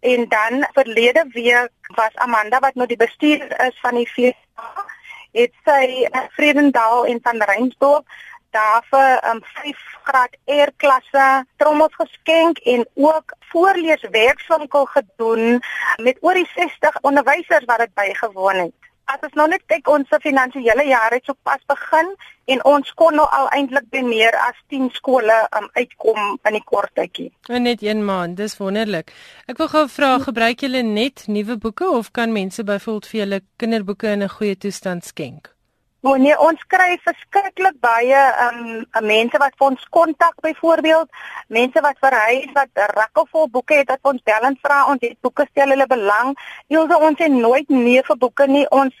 En 0.00 0.28
dan 0.28 0.66
verlede 0.72 1.26
week 1.32 1.70
was 1.94 2.14
Amanda 2.14 2.58
wat 2.58 2.74
nou 2.74 2.86
die 2.86 2.96
bestuurder 2.96 3.66
is 3.66 3.78
van 3.80 3.94
die 3.94 4.08
FSA 4.08 4.88
het 5.32 5.52
sy 5.64 5.84
in 6.06 6.28
Vredendal 6.36 7.06
en 7.06 7.20
van 7.22 7.42
Reinsdorp 7.42 8.06
daar 8.50 8.82
vir 8.90 9.10
'n 9.22 9.36
um, 9.36 9.40
5 9.42 9.78
graad 10.02 10.36
R 10.44 10.70
klasse 10.76 11.46
trommels 11.56 11.94
geskenk 11.94 12.58
en 12.58 12.86
ook 12.94 13.34
voorleeswerkswinkel 13.38 14.84
gedoen 14.84 15.62
met 15.96 16.16
oor 16.20 16.34
die 16.34 16.50
60 16.54 17.00
onderwysers 17.00 17.64
wat 17.64 17.78
dit 17.78 17.94
bygewoon 17.94 18.56
het 18.56 18.79
as 19.12 19.24
ons 19.26 19.36
nou 19.38 19.46
net 19.50 19.62
kyk 19.70 19.88
ons 19.90 20.16
finansiële 20.22 20.86
jaar 20.88 21.14
het 21.14 21.26
sopas 21.26 21.62
begin 21.70 22.12
en 22.54 22.64
ons 22.72 22.92
kon 22.98 23.14
nou 23.18 23.26
al 23.38 23.48
eintlik 23.56 23.86
by 23.94 24.02
meer 24.06 24.36
as 24.46 24.58
10 24.74 24.90
skole 24.96 25.36
um, 25.58 25.68
uitkom 25.78 26.38
in 26.48 26.58
die 26.58 26.64
kort 26.66 26.92
tydjie. 26.98 27.30
En 27.48 27.66
net 27.68 27.84
1 27.86 28.02
maand, 28.06 28.38
dis 28.40 28.56
wonderlik. 28.58 29.14
Ek 29.50 29.60
wil 29.62 29.70
gou 29.74 29.86
vra, 29.92 30.16
gebruik 30.24 30.66
julle 30.66 30.82
net 30.86 31.26
nuwe 31.28 31.58
boeke 31.62 31.90
of 31.90 32.10
kan 32.16 32.34
mense 32.34 32.64
byvoorbeeld 32.66 33.10
vir 33.12 33.20
julle 33.20 33.40
kinderboeke 33.62 34.12
in 34.16 34.22
'n 34.22 34.34
goeie 34.36 34.56
toestand 34.56 35.04
skenk? 35.04 35.54
O 36.02 36.14
nee, 36.16 36.32
ons 36.40 36.60
kry 36.72 36.94
verskriklik 37.04 37.74
baie 37.84 38.20
um 38.46 38.60
mense 39.04 39.40
wat 39.42 39.52
vir 39.58 39.66
ons 39.66 39.82
kontak 39.92 40.38
byvoorbeeld, 40.46 41.10
mense 41.52 41.82
wat 41.84 42.00
verhuis 42.00 42.54
wat 42.56 42.80
rakkevol 42.94 43.50
boeke 43.52 43.76
het 43.82 43.92
wat 43.92 44.08
ons 44.14 44.24
bel 44.24 44.46
en 44.48 44.56
vra 44.64 44.78
ons 44.88 45.04
het 45.04 45.18
boeke 45.20 45.44
stel 45.50 45.74
hulle 45.74 45.86
belang. 45.90 46.32
Ilse 46.72 47.00
ons 47.08 47.20
het 47.20 47.36
nooit 47.36 47.68
nee 47.68 48.00
vir 48.06 48.20
boeke 48.24 48.48
nie. 48.48 48.64
Ons 48.72 48.96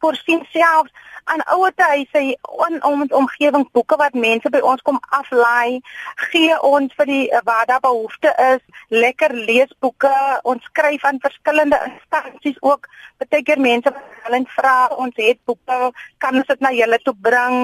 voorsien 0.00 0.46
selfs 0.52 0.92
aan 1.24 1.42
ouete 1.44 1.82
huise 1.82 2.22
in 2.68 2.82
ons 2.82 3.12
omgewing 3.12 3.66
boeke 3.72 3.96
wat 3.96 4.14
mense 4.14 4.50
by 4.50 4.60
ons 4.66 4.82
kom 4.86 4.98
aflaai, 5.18 5.80
gee 6.30 6.56
ons 6.66 6.94
vir 6.98 7.10
die 7.10 7.22
waar 7.46 7.66
daar 7.70 7.82
behoefte 7.84 8.32
is, 8.54 8.62
lekker 8.88 9.34
leesboeke. 9.34 10.14
Ons 10.48 10.64
skryf 10.70 11.04
aan 11.04 11.22
verskillende 11.22 11.78
instansies 11.86 12.58
ook. 12.60 12.88
Partykeer 13.22 13.60
mense 13.60 13.92
wat 13.94 14.26
hulle 14.26 14.42
vra, 14.56 14.74
ons 15.04 15.22
het 15.22 15.38
boeke, 15.46 15.92
kan 16.22 16.40
ons 16.40 16.50
dit 16.50 16.64
na 16.64 16.72
julle 16.74 16.98
toe 17.06 17.14
bring? 17.28 17.60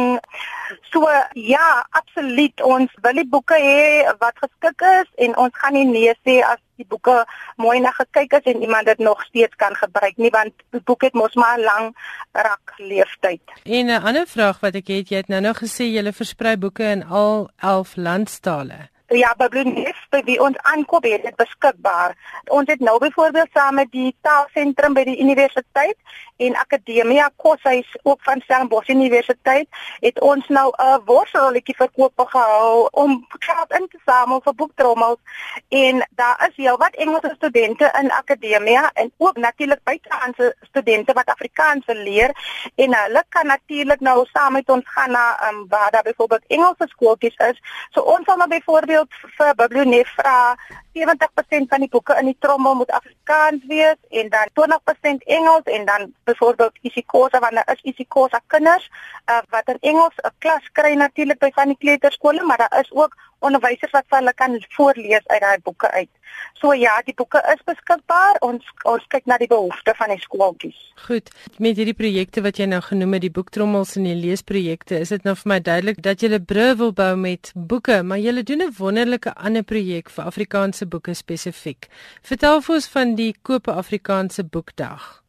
So 0.92 1.10
ja, 1.34 1.68
absoluut. 1.90 2.62
Ons 2.62 2.94
wil 3.02 3.22
die 3.22 3.28
boeke 3.28 3.58
hê 3.58 4.06
wat 4.22 4.38
geskik 4.44 4.86
is 4.94 5.10
en 5.26 5.36
ons 5.36 5.62
gaan 5.62 5.74
nie 5.74 5.86
nee 5.88 6.14
sê 6.22 6.40
as 6.46 6.62
die 6.78 6.86
boeke 6.88 7.16
mooi 7.56 7.78
na 7.82 7.92
gekyk 7.96 8.38
is 8.40 8.52
en 8.52 8.62
iemand 8.62 8.86
dit 8.86 8.98
nog 8.98 9.22
steeds 9.26 9.54
kan 9.56 9.74
gebruik 9.74 10.16
nie 10.16 10.32
want 10.34 10.54
die 10.76 10.82
boek 10.90 11.06
het 11.08 11.18
mos 11.18 11.34
maar 11.34 11.58
lank 11.60 11.96
rak 12.32 12.74
leeftyd. 12.76 13.42
En 13.64 13.86
'n 13.86 14.04
ander 14.04 14.26
vraag 14.26 14.60
wat 14.60 14.74
ek 14.74 14.88
het, 14.88 15.08
jy 15.08 15.16
het 15.16 15.28
nou 15.28 15.40
nou 15.40 15.54
gesê 15.54 15.90
jy 15.90 16.12
versprei 16.12 16.56
boeke 16.56 16.84
in 16.84 17.04
al 17.04 17.50
11 17.60 17.96
landstale. 17.96 18.88
Ja, 19.08 19.30
Biblioneef 19.40 19.96
by 20.12 20.18
wie 20.26 20.36
ons 20.44 20.56
aankoop 20.68 21.06
het 21.08 21.22
dit 21.24 21.36
beskikbaar. 21.40 22.12
Ons 22.52 22.68
het 22.68 22.80
nou 22.84 22.98
byvoorbeeld 23.00 23.48
saam 23.56 23.78
met 23.80 23.88
die 23.90 24.10
taalsentrum 24.20 24.92
by 24.92 25.06
die 25.08 25.16
universiteit 25.22 25.96
en 26.36 26.56
Akademia 26.60 27.30
Koshuis 27.36 27.96
ook 28.02 28.20
van 28.22 28.40
Stellenbosch 28.44 28.88
Universiteit 28.88 29.68
het 30.00 30.20
ons 30.20 30.48
nou 30.48 30.72
'n 30.76 31.00
worsrolletjie 31.04 31.76
verkoop 31.76 32.12
gehou 32.16 32.88
om 32.90 33.26
geld 33.38 33.72
in 33.78 33.88
te 33.88 33.98
samel 34.04 34.40
vir 34.44 34.54
boektrommels 34.54 35.18
en 35.68 36.06
daar 36.10 36.48
is 36.48 36.56
heelwat 36.56 36.94
Engelse 36.94 37.32
studente 37.36 37.90
in 38.00 38.10
Akademia 38.10 38.90
en 38.94 39.12
ook 39.16 39.36
natuurlik 39.36 39.82
buitelandse 39.82 40.56
studente 40.60 41.12
wat 41.12 41.26
Afrikaans 41.26 41.84
leer 41.86 42.30
en 42.74 42.94
hulle 42.94 43.24
kan 43.28 43.46
natuurlik 43.46 44.00
nou 44.00 44.26
saam 44.32 44.52
met 44.52 44.68
ons 44.68 44.84
gaan 44.88 45.10
na 45.10 45.48
um, 45.48 45.66
waar 45.68 45.90
daar 45.90 46.02
byvoorbeeld 46.02 46.46
Engelse 46.46 46.86
skooltjies 46.86 47.36
is. 47.36 47.60
So 47.90 48.00
ons 48.00 48.24
sal 48.24 48.36
nou 48.36 48.48
byvoorbeeld 48.48 48.97
vir 49.06 49.54
Biblioneef 49.54 50.08
vra 50.16 50.56
70% 50.98 51.68
van 51.68 51.80
die 51.84 51.88
boeke 51.88 52.16
in 52.18 52.30
die 52.30 52.36
trommel 52.38 52.74
moet 52.74 52.90
Afrikaans 52.90 53.64
wees 53.70 53.96
en 54.10 54.28
dan 54.28 54.48
20% 54.60 55.26
Engels 55.38 55.62
en 55.64 55.84
dan 55.84 56.14
byvoorbeeld 56.24 56.78
isiXhosa 56.82 57.38
wanneer 57.38 57.68
is 57.74 57.82
isiXhosa 57.92 58.40
kinders 58.46 58.90
uh, 59.30 59.38
wat 59.50 59.68
in 59.68 59.78
Engels 59.80 60.16
'n 60.24 60.34
klas 60.38 60.64
kry 60.72 60.94
natuurlik 60.94 61.38
by 61.38 61.50
van 61.54 61.68
die 61.74 61.78
kleuterskole 61.78 62.42
maar 62.42 62.58
daar 62.58 62.80
is 62.80 62.92
ook 62.92 63.16
onderwysers 63.38 63.92
wat 63.92 64.06
vir 64.08 64.18
hulle 64.18 64.34
kan 64.34 64.56
voorlees 64.76 65.26
uit 65.26 65.40
daai 65.40 65.58
boeke 65.64 65.90
uit. 65.90 66.10
So 66.58 66.72
ja, 66.74 66.96
die 67.06 67.14
boeke 67.14 67.40
is 67.52 67.60
beskikbaar. 67.66 68.38
Ons 68.46 68.66
ons 68.88 69.04
kyk 69.12 69.26
na 69.30 69.38
die 69.38 69.50
behoeftes 69.50 69.96
van 69.98 70.10
die 70.12 70.20
skooltjies. 70.22 70.78
Goed. 71.06 71.30
Met 71.62 71.78
hierdie 71.78 71.96
projekte 71.98 72.42
wat 72.42 72.58
jy 72.58 72.66
nou 72.70 72.80
genoem 72.84 73.16
het, 73.16 73.24
die 73.26 73.34
boektrommels 73.34 73.94
en 73.98 74.08
die 74.08 74.16
leesprojekte, 74.18 74.98
is 75.04 75.14
dit 75.14 75.28
nou 75.28 75.36
vir 75.38 75.52
my 75.54 75.60
duidelik 75.70 76.02
dat 76.02 76.22
jy 76.22 76.32
'n 76.34 76.44
brug 76.44 76.76
wil 76.82 76.92
bou 76.92 77.14
met 77.16 77.52
boeke, 77.54 78.02
maar 78.02 78.18
jy 78.18 78.42
doen 78.42 78.62
'n 78.62 78.74
wonderlike 78.78 79.34
ander 79.34 79.62
projek 79.62 80.10
vir 80.10 80.24
Afrikaanse 80.24 80.86
boeke 80.86 81.14
spesifiek. 81.14 81.88
Vertel 82.22 82.60
vir 82.60 82.74
ons 82.74 82.88
van 82.88 83.14
die 83.14 83.34
Koop 83.42 83.68
Afrikaanse 83.68 84.44
Boekdag. 84.44 85.22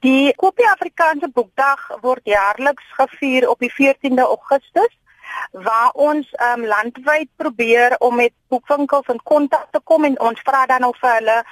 Die 0.00 0.32
Koop 0.36 0.60
Afrikaanse 0.60 1.28
Boekdag 1.28 1.88
word 2.02 2.24
jaarliks 2.24 2.84
gevier 2.96 3.48
op 3.48 3.58
die 3.58 3.72
14de 3.72 4.22
Augustus 4.22 4.92
waar 5.52 5.90
ons 5.92 6.28
um, 6.52 6.64
landwyd 6.66 7.28
probeer 7.36 7.96
om 7.98 8.16
met 8.16 8.32
boekwinkels 8.48 9.06
in 9.06 9.20
kontak 9.22 9.68
te 9.70 9.80
kom 9.84 10.04
en 10.04 10.20
ons 10.20 10.40
vra 10.44 10.66
dan 10.66 10.84
of 10.84 11.00
hulle 11.00 11.44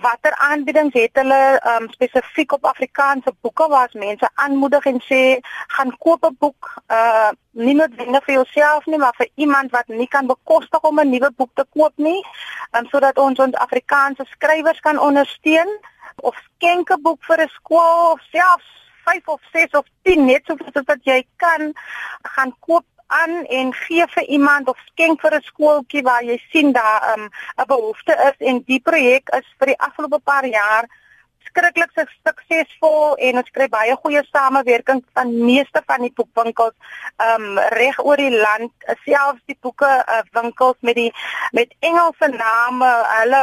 watter 0.00 0.34
aanbiedings 0.36 0.94
het 0.94 1.18
hulle 1.18 1.60
um, 1.72 1.88
spesifiek 1.90 2.52
op 2.52 2.64
Afrikaanse 2.70 3.32
boeke 3.40 3.68
waar 3.68 3.90
mense 3.92 4.28
aanmoedig 4.34 4.86
en 4.86 5.00
sê 5.10 5.22
gaan 5.74 5.92
koop 5.98 6.24
'n 6.24 6.36
boek 6.38 6.70
uh 6.88 7.30
nie 7.50 7.74
noodwendig 7.74 8.24
vir 8.24 8.34
jouself 8.34 8.86
nie 8.86 8.98
maar 8.98 9.14
vir 9.18 9.28
iemand 9.34 9.70
wat 9.70 9.88
nie 9.88 10.08
kan 10.08 10.26
bekostig 10.26 10.82
om 10.82 11.00
'n 11.00 11.10
nuwe 11.10 11.30
boek 11.36 11.50
te 11.54 11.64
koop 11.76 11.92
nie 11.96 12.22
um, 12.72 12.86
sodat 12.86 13.18
ons 13.18 13.38
ons 13.38 13.54
Afrikaanse 13.54 14.24
skrywers 14.30 14.80
kan 14.80 14.98
ondersteun 14.98 15.70
of 16.16 16.36
skenk 16.36 16.90
'n 16.90 17.02
boek 17.02 17.24
vir 17.24 17.42
'n 17.42 17.48
skool 17.48 18.12
of 18.12 18.20
selfs 18.30 18.68
5 19.04 19.28
of 19.28 19.40
6 19.52 19.72
of 19.72 19.86
10 20.02 20.24
net 20.24 20.42
soveel 20.44 20.82
wat 20.84 21.02
jy 21.02 21.26
kan 21.36 21.72
gaan 22.22 22.54
koop 22.60 22.84
aan 23.08 23.44
en 23.46 23.72
gee 23.74 24.06
vir 24.14 24.24
iemand 24.36 24.68
of 24.68 24.78
skenk 24.92 25.20
vir 25.20 25.34
'n 25.34 25.48
skooltjie 25.50 26.02
waar 26.02 26.24
jy 26.24 26.38
sien 26.52 26.72
daar 26.72 27.12
um, 27.16 27.28
'n 27.56 27.66
behoefte 27.66 28.14
is 28.28 28.46
en 28.46 28.62
die 28.66 28.80
projek 28.80 29.28
is 29.40 29.46
vir 29.58 29.66
die 29.66 29.80
afgelope 29.80 30.18
paar 30.18 30.46
jaar 30.46 30.88
skrikkelik 31.48 31.92
suksesvol 32.24 33.16
en 33.16 33.40
ons 33.40 33.50
kry 33.54 33.68
baie 33.72 33.94
goeie 34.02 34.22
samewerking 34.32 35.02
van 35.16 35.32
meeste 35.44 35.82
van 35.86 36.04
die 36.06 36.12
boekwinkels 36.20 36.76
um 37.28 37.58
reg 37.76 37.98
oor 38.04 38.20
die 38.20 38.34
land 38.34 38.72
selfs 39.04 39.42
die 39.46 39.58
boeke 39.60 39.88
uh, 39.88 40.20
winkels 40.36 40.76
met 40.80 40.94
die 41.00 41.12
met 41.52 41.74
Engelse 41.80 42.28
name 42.34 42.92
hulle 43.14 43.42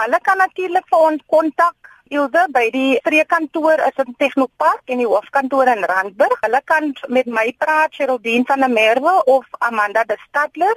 Hulle 0.00 0.20
kan 0.26 0.42
natuurlik 0.42 0.90
vir 0.90 1.06
ons 1.12 1.22
kontak 1.30 1.92
Ilse 2.08 2.46
by 2.54 2.68
die 2.72 2.96
streekkantoor 3.02 3.82
is 3.84 3.98
in 4.00 4.14
Technopark 4.16 4.88
en 4.88 5.00
die 5.02 5.08
hoofkantoor 5.08 5.68
in 5.68 5.84
Randburg. 5.90 6.38
Hulle 6.40 6.60
kan 6.64 6.94
met 7.12 7.26
my 7.28 7.50
praat, 7.60 7.92
Geraldine 7.92 8.46
van 8.48 8.64
der 8.64 8.72
Merwe 8.72 9.12
of 9.28 9.44
Amanda 9.58 10.04
de 10.08 10.16
Stadler. 10.22 10.76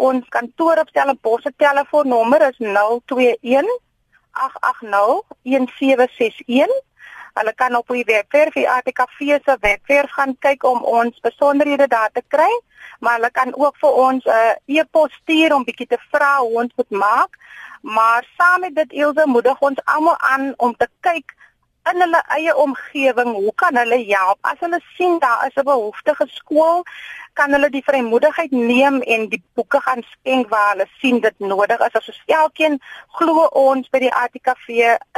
Ons 0.00 0.28
kantoor 0.32 0.80
op 0.80 0.88
Stellenbosch 0.88 1.44
se 1.44 1.52
telefoonnommer 1.60 2.46
is 2.48 2.56
021 2.60 3.68
880 4.32 5.20
1761. 5.42 6.72
Hulle 7.34 7.52
kan 7.54 7.76
op 7.76 7.92
die 7.92 8.04
webwerf 8.08 8.56
die 8.56 8.68
ATKV 8.68 9.36
se 9.44 9.56
webwerf 9.60 10.16
gaan 10.16 10.36
kyk 10.38 10.64
om 10.64 10.80
ons 10.84 11.20
besonderhede 11.20 11.88
daar 11.88 12.10
te 12.12 12.24
kry, 12.28 12.48
maar 13.00 13.20
hulle 13.20 13.30
kan 13.30 13.52
ook 13.56 13.76
vir 13.76 13.92
ons 14.06 14.24
'n 14.24 14.28
uh, 14.28 14.80
e-pos 14.80 15.12
stuur 15.20 15.54
om 15.54 15.64
bietjie 15.64 15.86
te 15.86 16.00
vra 16.10 16.38
hoe 16.38 16.64
ons 16.64 16.72
moet 16.76 16.90
maak 16.90 17.36
maar 17.82 18.26
saam 18.36 18.60
met 18.60 18.74
dit 18.74 18.92
Elsje 18.92 19.26
moedig 19.26 19.60
ons 19.60 19.84
almal 19.84 20.18
aan 20.18 20.54
om 20.56 20.74
te 20.76 20.88
kyk 21.00 21.34
in 21.90 21.98
hulle 22.00 22.20
eie 22.36 22.56
omgewing, 22.56 23.32
hoe 23.34 23.52
kan 23.54 23.76
hulle 23.76 23.98
help? 24.06 24.38
As 24.46 24.60
hulle 24.62 24.78
sien 24.96 25.18
daar 25.18 25.46
is 25.46 25.56
'n 25.56 25.64
behoeftige 25.66 26.26
skool, 26.28 26.84
kan 27.32 27.52
hulle 27.52 27.70
die 27.70 27.82
vrymoedigheid 27.84 28.50
neem 28.50 29.00
en 29.02 29.28
die 29.28 29.42
boeke 29.54 29.80
gaan 29.80 30.02
skenk 30.02 30.48
waar 30.48 30.70
hulle 30.72 30.86
sien 31.00 31.20
dit 31.20 31.38
nodig 31.38 31.80
is. 31.80 31.94
As 32.00 32.08
ons 32.08 32.22
elkeen 32.26 32.78
glo 33.18 33.46
ons 33.46 33.88
by 33.88 33.98
die 33.98 34.14
ATKV 34.14 34.68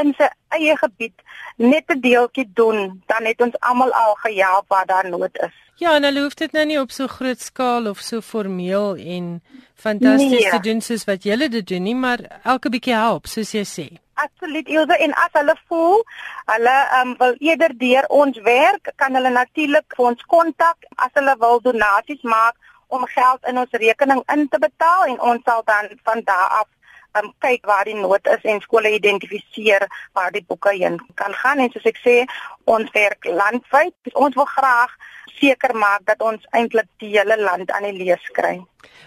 in 0.03 0.15
sy 0.19 0.29
eie 0.49 0.77
gebied 0.77 1.23
net 1.57 1.85
'n 1.91 2.01
deeltjie 2.01 2.49
doen, 2.55 3.03
dan 3.07 3.25
het 3.25 3.41
ons 3.41 3.61
almal 3.61 3.93
al 3.93 4.15
gehelp 4.15 4.65
waar 4.69 4.87
daar 4.87 5.09
nood 5.09 5.39
is. 5.39 5.64
Ja, 5.83 5.97
en 5.97 6.07
hulle 6.07 6.23
hoef 6.23 6.37
dit 6.39 6.53
nou 6.55 6.65
nie 6.71 6.79
op 6.81 6.93
so 6.95 7.11
groot 7.11 7.41
skaal 7.41 7.89
of 7.91 7.99
so 7.99 8.23
formeel 8.23 8.95
en 8.97 9.43
fantasties 9.75 10.45
nee. 10.45 10.51
te 10.51 10.61
doen 10.63 10.81
soos 10.81 11.05
wat 11.09 11.27
julle 11.27 11.49
dit 11.51 11.67
doen 11.67 11.83
nie, 11.83 11.97
maar 11.99 12.23
elke 12.43 12.71
bietjie 12.71 12.95
help, 12.95 13.27
soos 13.27 13.51
jy 13.57 13.65
sê. 13.69 13.87
Absoluut, 14.23 14.69
Ilse, 14.71 14.95
en 15.07 15.15
as 15.19 15.33
hulle 15.35 15.57
voel 15.67 16.05
hulle 16.53 16.75
um, 17.01 17.17
wil 17.19 17.35
eerder 17.43 17.75
deur 17.81 18.07
ons 18.15 18.39
werk, 18.47 18.93
kan 19.03 19.19
hulle 19.19 19.33
natuurlik 19.35 19.97
vir 19.97 20.13
ons 20.13 20.23
kontak 20.31 20.87
as 21.03 21.11
hulle 21.19 21.35
wil 21.41 21.59
donasies 21.65 22.23
maak 22.23 22.55
om 22.95 23.07
geld 23.11 23.51
in 23.51 23.59
ons 23.59 23.81
rekening 23.83 24.23
in 24.37 24.47
te 24.49 24.61
betaal 24.63 25.09
en 25.11 25.21
ons 25.33 25.43
sal 25.49 25.65
dan 25.67 25.91
van 26.07 26.23
daar 26.29 26.61
af 26.61 26.69
um, 27.19 27.33
kyk 27.43 27.67
waar 27.67 27.89
die 27.89 27.97
nood 27.99 28.27
is 28.37 28.47
en 28.51 28.63
skole 28.63 28.93
identifiseer 28.95 29.89
waar 30.13 30.31
die 30.35 30.45
boeke 30.47 30.75
heen 30.77 31.01
kan 31.21 31.35
gaan 31.43 31.63
en 31.65 31.73
soos 31.75 31.91
ek 31.91 31.99
sê 32.05 32.17
ons 32.77 32.95
werk 32.95 33.27
landwyd 33.43 34.15
ons 34.27 34.39
wil 34.39 34.49
graag 34.55 34.95
seker 35.41 35.75
maak 35.75 36.05
dat 36.07 36.23
ons 36.23 36.45
eintlik 36.51 36.89
die 37.03 37.11
hele 37.17 37.37
land 37.41 37.71
aan 37.71 37.87
die 37.89 38.05
lees 38.05 38.25
kry. 38.37 38.61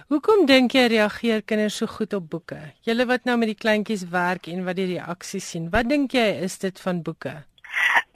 Hoekom 0.08 0.46
dink 0.48 0.74
jy 0.74 0.88
reageer 0.88 1.42
kinders 1.44 1.78
so 1.82 1.88
goed 1.88 2.14
op 2.14 2.30
boeke? 2.30 2.60
Julle 2.88 3.06
wat 3.10 3.26
nou 3.26 3.38
met 3.38 3.52
die 3.52 3.60
kleintjies 3.60 4.08
werk 4.14 4.48
en 4.48 4.66
wat 4.66 4.80
die 4.80 4.90
reaksies 4.94 5.50
sien, 5.52 5.70
wat 5.74 5.90
dink 5.90 6.16
jy 6.16 6.28
is 6.48 6.58
dit 6.64 6.80
van 6.80 7.02
boeke? 7.04 7.34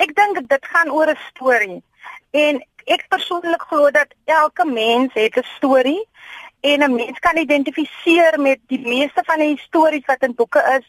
Ek 0.02 0.16
dink 0.16 0.40
dit 0.50 0.70
gaan 0.74 0.92
oor 0.92 1.12
'n 1.12 1.20
storie. 1.30 1.82
En 2.32 2.62
ek 2.86 3.06
persoonlik 3.10 3.62
glo 3.70 3.92
dat 3.92 4.14
elke 4.26 4.66
mens 4.66 5.14
het 5.14 5.38
'n 5.38 5.48
storie 5.58 6.04
en 6.62 6.84
'n 6.84 6.96
mens 6.96 7.20
kan 7.20 7.38
identifiseer 7.38 8.40
met 8.40 8.60
die 8.68 8.80
meeste 8.80 9.22
van 9.26 9.40
die 9.40 9.58
stories 9.58 10.06
wat 10.06 10.24
in 10.24 10.36
boeke 10.36 10.62
is, 10.78 10.86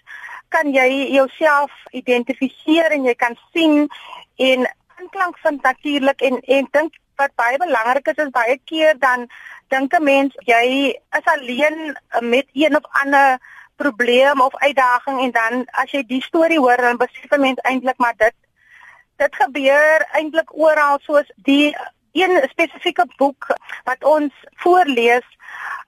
kan 0.49 0.73
jy 0.73 1.13
jouself 1.13 1.73
identifiseer 1.91 2.91
en 2.93 3.05
jy 3.05 3.15
kan 3.15 3.37
sien 3.53 3.89
en 4.37 4.69
aanklank 4.99 5.39
vind 5.39 5.63
natuurlik 5.63 6.21
en 6.21 6.41
en 6.41 6.69
dink 6.71 6.95
wat 7.23 7.35
baie 7.41 7.59
belangrik 7.63 8.13
is 8.13 8.21
is 8.25 8.37
baie 8.37 8.59
keer 8.71 8.99
dan 8.99 9.27
dink 9.75 9.95
'n 9.99 10.05
mens 10.05 10.33
jy 10.53 10.67
is 11.19 11.27
alleen 11.35 11.97
met 12.21 12.47
een 12.53 12.77
of 12.77 12.87
ander 13.03 13.39
probleem 13.77 14.41
of 14.41 14.57
uitdaging 14.57 15.19
en 15.25 15.33
dan 15.41 15.67
as 15.83 15.91
jy 15.91 16.03
die 16.07 16.23
storie 16.23 16.59
hoor 16.59 16.77
dan 16.77 17.03
besef 17.05 17.31
'n 17.31 17.41
mens 17.47 17.61
eintlik 17.71 17.99
maar 17.99 18.17
dit 18.17 18.37
dit 19.17 19.35
gebeur 19.43 20.07
eintlik 20.13 20.51
oral 20.67 20.99
soos 21.09 21.29
die 21.37 21.77
een 22.13 22.49
spesifieke 22.51 23.07
boek 23.17 23.47
wat 23.85 24.05
ons 24.05 24.33
voorlees 24.65 25.29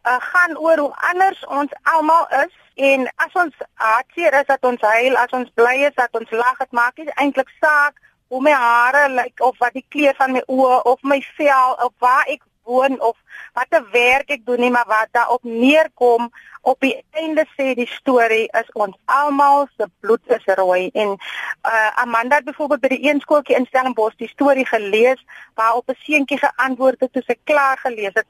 uh, 0.09 0.17
gaan 0.19 0.59
oor 0.59 0.79
hoe 0.79 0.95
anders 1.13 1.47
ons 1.47 1.73
almal 1.83 2.27
is 2.29 2.55
en 2.75 3.07
as 3.17 3.33
ons 3.33 3.55
hartseer 3.75 4.35
is 4.41 4.47
dat 4.47 4.65
ons 4.65 4.81
huil, 4.81 5.17
as 5.17 5.31
ons 5.31 5.51
bly 5.55 5.77
is 5.89 5.95
dat 5.95 6.11
ons 6.19 6.31
lag, 6.31 6.57
dit 6.59 6.73
maak 6.73 6.97
nie 6.99 7.13
eintlik 7.15 7.51
saak 7.61 8.01
hoe 8.35 8.43
my 8.43 8.55
hare 8.59 9.07
lyk 9.15 9.41
of 9.47 9.59
wat 9.63 9.77
die 9.79 9.85
kleur 9.95 10.17
van 10.19 10.33
my 10.35 10.41
oë 10.51 10.81
of 10.91 11.03
my 11.07 11.21
vel 11.37 11.77
of 11.87 11.93
waar 12.03 12.27
ek 12.33 12.43
woon 12.67 12.97
of 13.01 13.15
watter 13.55 13.85
werk 13.93 14.33
ek 14.35 14.43
doen 14.49 14.59
nie, 14.65 14.71
maar 14.75 14.89
wat 14.91 15.13
daarop 15.15 15.45
neerkom 15.47 16.31
op 16.67 16.81
die 16.83 16.97
einde 17.15 17.45
sê 17.53 17.75
die 17.79 17.87
storie 17.93 18.49
is 18.59 18.71
ons 18.73 18.97
almal 19.05 19.69
se 19.77 19.87
bloed 20.01 20.35
is 20.37 20.47
rooi. 20.59 20.89
En 20.97 21.15
uh, 21.15 21.91
Amanda 22.03 22.41
het 22.41 22.49
byvoorbeeld 22.49 22.83
by 22.83 22.93
die 22.97 23.05
een 23.07 23.21
skooltjie 23.23 23.57
in 23.61 23.69
Stellenbosch 23.71 24.17
die 24.19 24.33
storie 24.33 24.67
gelees 24.67 25.21
waarop 25.55 25.93
'n 25.93 26.01
seentjie 26.03 26.41
geantwoord 26.43 27.07
het 27.07 27.13
toe 27.13 27.23
sy 27.27 27.37
klaar 27.45 27.79
gelees 27.87 28.17
het 28.19 28.27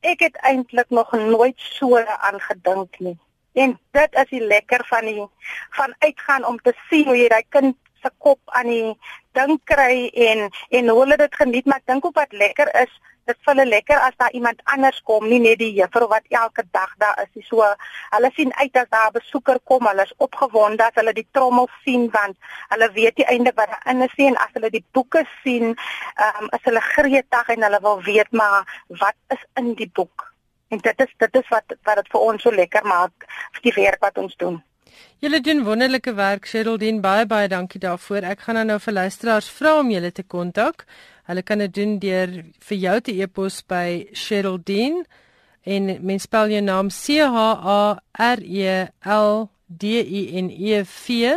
ek 0.00 0.20
het 0.20 0.36
eintlik 0.46 0.90
nog 0.90 1.12
nooit 1.12 1.60
so 1.60 1.98
aan 1.98 2.40
gedink 2.40 2.98
nie. 2.98 3.18
En 3.52 3.80
dit 3.90 4.14
is 4.14 4.28
die 4.30 4.46
lekker 4.46 4.84
van 4.86 5.04
die 5.04 5.26
van 5.70 5.94
uitgaan 5.98 6.44
om 6.44 6.58
te 6.62 6.72
sien 6.88 7.04
hoe 7.04 7.16
jy 7.16 7.28
daai 7.28 7.44
kind 7.48 7.76
se 8.06 8.14
kop 8.28 8.56
aan 8.60 8.70
die 8.70 8.94
ding 9.38 9.58
kry 9.72 10.06
en 10.30 10.46
en 10.70 10.94
hoe 10.94 11.02
hulle 11.02 11.20
dit 11.26 11.42
geniet 11.42 11.66
maar 11.66 11.82
ek 11.84 11.92
dink 11.92 12.08
ook 12.08 12.18
wat 12.22 12.40
lekker 12.44 12.72
is 12.84 12.94
dit 13.26 13.38
vir 13.42 13.52
hulle 13.52 13.66
lekker 13.68 14.02
as 14.06 14.14
daar 14.20 14.34
iemand 14.38 14.60
anders 14.74 14.98
kom, 15.08 15.24
nie 15.26 15.40
net 15.42 15.58
die 15.58 15.72
juffrou 15.74 16.06
wat 16.10 16.26
elke 16.30 16.62
dag 16.76 16.92
daar 17.02 17.18
is 17.22 17.30
nie. 17.34 17.44
So 17.48 17.64
hulle 18.14 18.30
sien 18.36 18.52
uit 18.60 18.78
as 18.82 18.90
daar 18.94 19.08
'n 19.10 19.16
besoeker 19.18 19.58
kom, 19.70 19.86
hulle 19.86 20.02
is 20.02 20.14
opgewonde 20.26 20.84
as 20.84 20.98
hulle 21.00 21.12
die 21.12 21.26
trommel 21.32 21.68
sien 21.84 22.08
want 22.10 22.36
hulle 22.68 22.88
weet 22.92 23.16
die 23.16 23.26
einde 23.34 23.52
wat 23.56 23.72
daarin 23.74 24.06
is 24.06 24.14
en 24.28 24.36
as 24.36 24.54
hulle 24.54 24.70
die 24.70 24.84
boeke 24.92 25.24
sien, 25.42 25.74
ehm 26.14 26.42
um, 26.44 26.48
is 26.58 26.64
hulle 26.68 26.80
gretig 26.80 27.48
en 27.48 27.62
hulle 27.62 27.80
wil 27.80 28.02
weet 28.02 28.30
maar 28.30 28.62
wat 28.88 29.18
is 29.28 29.44
in 29.54 29.74
die 29.74 29.90
boek. 29.92 30.32
En 30.70 30.78
dit 30.78 31.00
is 31.00 31.12
dit 31.18 31.36
is 31.36 31.48
wat 31.48 31.76
wat 31.82 31.96
dit 31.96 32.08
vir 32.14 32.20
ons 32.20 32.42
so 32.42 32.50
lekker 32.50 32.84
maak 32.84 33.26
vir 33.52 33.62
die 33.62 33.76
werk 33.82 34.00
wat 34.00 34.18
ons 34.18 34.36
doen. 34.36 34.62
Julle 35.18 35.40
doen 35.40 35.64
wonderlike 35.64 36.14
werk, 36.14 36.46
Sherilyn. 36.46 37.00
Baie 37.00 37.26
baie 37.26 37.48
dankie 37.48 37.80
daarvoor. 37.80 38.22
Ek 38.22 38.40
gaan 38.44 38.66
nou 38.66 38.78
vir 38.80 38.92
luisteraars 38.92 39.48
vra 39.48 39.78
om 39.80 39.90
julle 39.90 40.12
te 40.12 40.22
kontak. 40.22 40.84
Hulle 41.26 41.42
kan 41.42 41.58
dit 41.58 41.74
doen 41.74 41.98
deur 41.98 42.44
vir 42.68 42.78
jou 42.78 43.00
te 43.00 43.12
e-pos 43.22 43.62
by 43.66 44.06
Sherilyn 44.14 45.04
en 45.66 45.98
mens 46.06 46.22
spel 46.28 46.48
jou 46.54 46.62
naam 46.62 46.90
C 46.94 47.18
H 47.18 47.36
A 47.76 47.98
R 48.36 48.40
E 48.44 48.86
L 49.02 49.48
D 49.66 49.82
I 50.20 50.22
N 50.42 50.50
E 50.50 50.84
V 50.84 51.34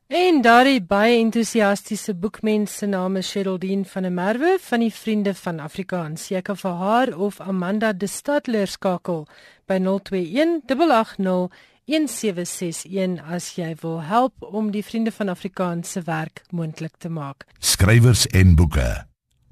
En 0.06 0.36
daardie 0.38 0.78
baie 0.86 1.16
entoesiastiese 1.18 2.12
boekmens 2.14 2.76
se 2.78 2.86
naam 2.86 3.16
is 3.18 3.26
Sherilyn 3.26 3.80
van 3.90 4.04
der 4.06 4.12
Merwe 4.14 4.52
van 4.62 4.84
die 4.84 4.92
Vriende 4.94 5.32
van 5.34 5.58
Afrikaans. 5.58 6.28
Jy 6.30 6.44
kan 6.46 6.58
vir 6.60 6.76
haar 6.78 7.10
of 7.18 7.40
Amanda 7.42 7.90
de 7.92 8.06
Stadler 8.06 8.70
skakel 8.70 9.24
by 9.66 9.80
021 9.82 10.60
880 10.70 11.50
1761 11.90 13.18
as 13.34 13.48
jy 13.58 13.72
wil 13.82 13.98
help 14.06 14.46
om 14.46 14.70
die 14.70 14.84
Vriende 14.86 15.10
van 15.10 15.28
Afrikaans 15.34 15.96
se 15.96 16.04
werk 16.06 16.44
moontlik 16.54 16.94
te 17.02 17.10
maak. 17.10 17.42
Skrywers 17.58 18.28
en 18.30 18.54
boeke. 18.54 18.86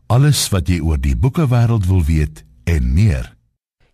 Alles 0.07 0.47
wat 0.55 0.71
jy 0.71 0.79
oor 0.79 1.03
die 1.03 1.17
boekewêreld 1.19 1.91
wil 1.91 2.07
weet 2.07 2.45
en 2.71 2.95
meer. 2.95 3.33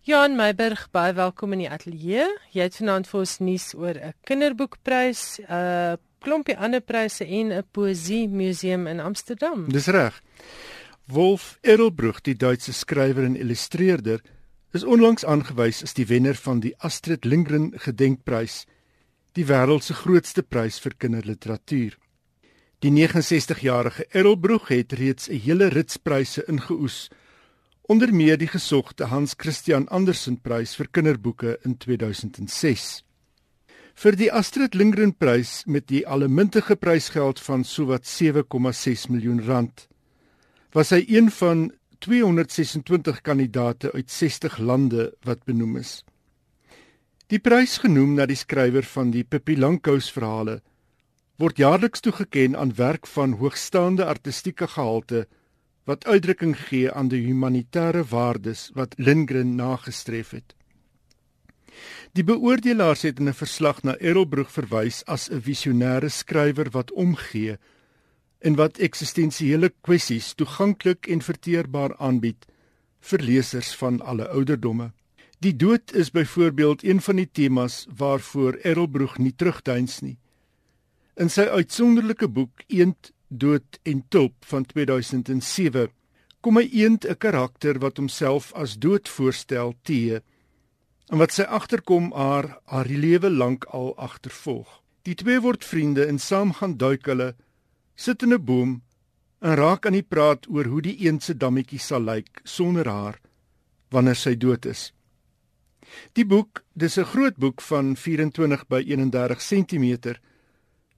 Jan 0.05 0.37
Meiburg, 0.37 0.91
baie 0.93 1.17
welkom 1.17 1.57
in 1.57 1.65
die 1.65 1.73
ateljee. 1.73 2.29
Jy 2.53 2.69
het 2.69 2.77
vanaand 2.77 3.09
vir 3.09 3.19
ons 3.25 3.35
nuus 3.41 3.67
oor 3.73 3.97
'n 3.97 4.13
kinderboekprys, 4.29 5.41
'n 5.41 5.49
uh, 5.49 5.97
klompie 6.21 6.57
ander 6.57 6.81
pryse 6.81 7.25
en 7.25 7.51
'n 7.51 7.63
poesie 7.71 8.27
museum 8.27 8.87
in 8.87 8.99
Amsterdam. 8.99 9.69
Dis 9.69 9.87
reg. 9.87 10.21
Wolf 11.05 11.57
Edelbroeg, 11.61 12.21
die 12.21 12.35
Duitse 12.35 12.73
skrywer 12.73 13.23
en 13.23 13.35
illustreerder, 13.35 14.21
is 14.71 14.83
onlangs 14.83 15.25
aangewys 15.25 15.81
as 15.83 15.93
die 15.93 16.05
wenner 16.07 16.35
van 16.35 16.59
die 16.59 16.75
Astrid 16.79 17.25
Lindgren 17.25 17.73
Gedenkprys, 17.75 18.65
die 19.35 19.45
wêreld 19.45 19.83
se 19.83 19.93
grootste 19.93 20.43
prys 20.43 20.79
vir 20.79 20.95
kinderliteratuur. 20.97 21.97
Die 22.81 22.91
69-jarige 22.91 24.07
Edelbroeg 24.11 24.67
het 24.67 24.93
reeds 24.93 25.29
'n 25.29 25.39
hele 25.45 25.67
rits 25.67 25.97
pryse 25.97 26.43
ingeoes, 26.47 27.09
onder 27.81 28.13
meer 28.13 28.37
die 28.37 28.47
gesogte 28.47 29.05
Hans 29.05 29.33
Christian 29.37 29.87
Andersen 29.87 30.39
prys 30.41 30.75
vir 30.75 30.87
kinderboeke 30.87 31.59
in 31.63 31.77
2006. 31.77 33.03
Vir 34.01 34.15
die 34.17 34.31
Astrid 34.33 34.73
Lindgren 34.73 35.11
Prys 35.13 35.59
met 35.69 35.85
die 35.91 36.07
allemintige 36.09 36.73
prysgeld 36.73 37.37
van 37.45 37.61
sowat 37.61 38.07
7,6 38.09 39.03
miljoen 39.13 39.43
rand 39.45 39.83
was 40.73 40.89
hy 40.95 41.03
een 41.05 41.27
van 41.35 41.67
226 42.01 43.19
kandidate 43.21 43.91
uit 43.93 44.09
60 44.09 44.55
lande 44.57 45.03
wat 45.27 45.43
benoem 45.45 45.75
is. 45.77 45.91
Die 47.29 47.37
prys 47.37 47.75
genoem 47.83 48.15
na 48.17 48.25
die 48.25 48.39
skrywer 48.39 48.87
van 48.89 49.11
die 49.13 49.21
Pippi 49.21 49.53
Langkous 49.59 50.09
verhale 50.15 50.63
word 51.37 51.61
jaarliks 51.61 52.01
toegekend 52.01 52.57
aan 52.57 52.73
werk 52.79 53.05
van 53.05 53.35
hoogstaande 53.37 54.07
artistieke 54.09 54.65
gehalte 54.79 55.27
wat 55.85 56.09
uitdrukking 56.09 56.57
gee 56.57 56.89
aan 56.89 57.13
die 57.13 57.21
humanitêre 57.27 58.01
waardes 58.15 58.71
wat 58.73 58.97
Lindgren 58.97 59.53
nagestreef 59.61 60.33
het. 60.33 60.57
Die 62.13 62.23
beoordelaars 62.23 63.01
het 63.01 63.19
in 63.19 63.29
'n 63.29 63.33
verslag 63.33 63.83
na 63.83 63.95
Errolbroeg 63.97 64.51
verwys 64.51 65.03
as 65.05 65.29
'n 65.29 65.41
visionêre 65.41 66.09
skrywer 66.09 66.69
wat 66.71 66.91
omgee 66.91 67.57
en 68.39 68.55
wat 68.55 68.77
eksistensiële 68.77 69.73
kwessies 69.81 70.33
toeganklik 70.33 71.07
en 71.07 71.21
verteerbaar 71.21 71.97
aanbied 71.97 72.45
vir 72.99 73.19
lesers 73.19 73.75
van 73.75 74.01
alle 74.01 74.27
ouderdomme. 74.27 74.91
Die 75.39 75.55
dood 75.55 75.93
is 75.93 76.11
byvoorbeeld 76.11 76.83
een 76.83 77.01
van 77.01 77.15
die 77.15 77.29
temas 77.31 77.87
waarvoor 77.97 78.53
Errolbroeg 78.61 79.17
nie 79.17 79.33
terugduins 79.35 79.99
nie. 80.01 80.17
In 81.15 81.29
sy 81.29 81.41
uitsonderlike 81.41 82.27
boek 82.27 82.63
Eend, 82.67 83.11
Dood 83.27 83.79
en 83.83 84.03
Tulp 84.09 84.45
van 84.45 84.65
2007 84.65 85.89
kom 86.41 86.57
hy 86.57 86.67
eend 86.83 87.05
'n 87.05 87.17
karakter 87.17 87.79
wat 87.79 87.97
homself 87.97 88.53
as 88.53 88.77
dood 88.77 89.09
voorstel 89.09 89.73
teë 89.83 90.21
en 91.11 91.19
wat 91.19 91.33
sy 91.35 91.43
agterkom 91.43 92.13
haar 92.15 92.47
haar 92.71 92.87
lewe 92.87 93.29
lank 93.29 93.65
al 93.75 93.91
agtervolg. 93.99 94.79
Die 95.03 95.15
twee 95.19 95.41
word 95.43 95.65
vriende 95.67 96.05
en 96.07 96.19
saam 96.19 96.53
gaan 96.59 96.77
duik 96.79 97.09
hulle 97.11 97.33
sit 97.95 98.23
in 98.23 98.33
'n 98.33 98.45
boom 98.45 98.81
en 99.41 99.55
raak 99.55 99.85
aan 99.85 99.97
die 99.99 100.09
praat 100.13 100.47
oor 100.47 100.65
hoe 100.65 100.81
die 100.81 100.97
eense 101.05 101.33
dammetjie 101.37 101.79
sal 101.79 102.01
lyk 102.01 102.41
sonder 102.43 102.87
haar 102.87 103.19
wanneer 103.89 104.15
sy 104.15 104.35
dood 104.35 104.65
is. 104.65 104.93
Die 106.13 106.25
boek, 106.25 106.63
dis 106.73 106.97
'n 106.97 107.11
groot 107.13 107.35
boek 107.35 107.61
van 107.61 107.95
24 107.95 108.67
by 108.67 108.81
31 108.87 109.41
cm, 109.41 110.15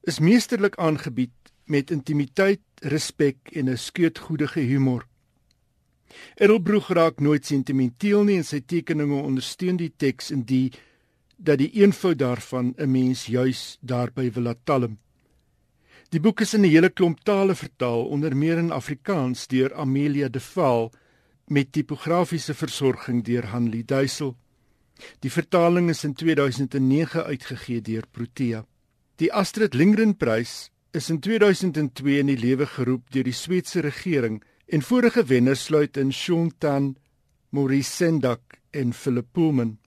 is 0.04 0.20
meesterlik 0.20 0.76
aangebied 0.78 1.34
met 1.66 1.92
intimiteit, 1.92 2.62
respek 2.82 3.38
en 3.54 3.70
'n 3.70 3.78
skeutgoedige 3.78 4.60
humor. 4.60 5.08
Edelbroeg 6.36 6.90
raak 6.94 7.20
nooit 7.20 7.46
sentimenteel 7.46 8.24
nie 8.24 8.38
en 8.38 8.48
sy 8.48 8.60
tekeninge 8.60 9.22
ondersteun 9.22 9.78
die 9.78 9.94
teks 9.98 10.32
in 10.32 10.44
die 10.50 10.72
dat 11.38 11.60
die 11.60 11.72
eenvoud 11.82 12.18
daarvan 12.18 12.74
'n 12.78 12.92
mens 12.92 13.26
juis 13.26 13.78
daarby 13.82 14.32
wil 14.32 14.44
laat 14.44 14.66
talm. 14.66 14.98
Die 16.10 16.20
boek 16.20 16.42
is 16.42 16.54
in 16.54 16.62
'n 16.62 16.70
hele 16.70 16.90
klomp 16.90 17.24
tale 17.24 17.56
vertaal, 17.56 18.06
onder 18.06 18.36
meer 18.36 18.58
in 18.58 18.72
Afrikaans 18.72 19.48
deur 19.48 19.74
Amelia 19.74 20.30
De 20.30 20.42
Waal 20.54 20.92
met 21.48 21.72
tipografiese 21.72 22.54
versorging 22.54 23.24
deur 23.24 23.46
Hanlie 23.46 23.86
Duisel. 23.86 24.36
Die 25.20 25.32
vertaling 25.32 25.90
is 25.90 26.04
in 26.04 26.14
2009 26.14 27.24
uitgegee 27.24 27.82
deur 27.82 28.04
Protea. 28.12 28.66
Die 29.16 29.34
Astrid 29.34 29.74
Lindgren 29.74 30.16
Prys 30.18 30.70
is 30.92 31.10
in 31.10 31.20
2002 31.20 32.20
in 32.20 32.28
die 32.28 32.38
lewe 32.38 32.66
geroep 32.66 33.12
deur 33.12 33.24
die 33.24 33.34
Sweedse 33.34 33.82
regering 33.82 34.44
en 34.66 34.82
vorige 34.82 35.24
wenners 35.26 35.64
sluit 35.64 35.98
in 35.98 36.14
Sean 36.14 36.52
Tan, 36.58 36.96
Maurice 37.50 37.92
Sendak 37.92 38.60
en 38.72 38.94
Philip 38.94 39.28
Pullman. 39.32 39.78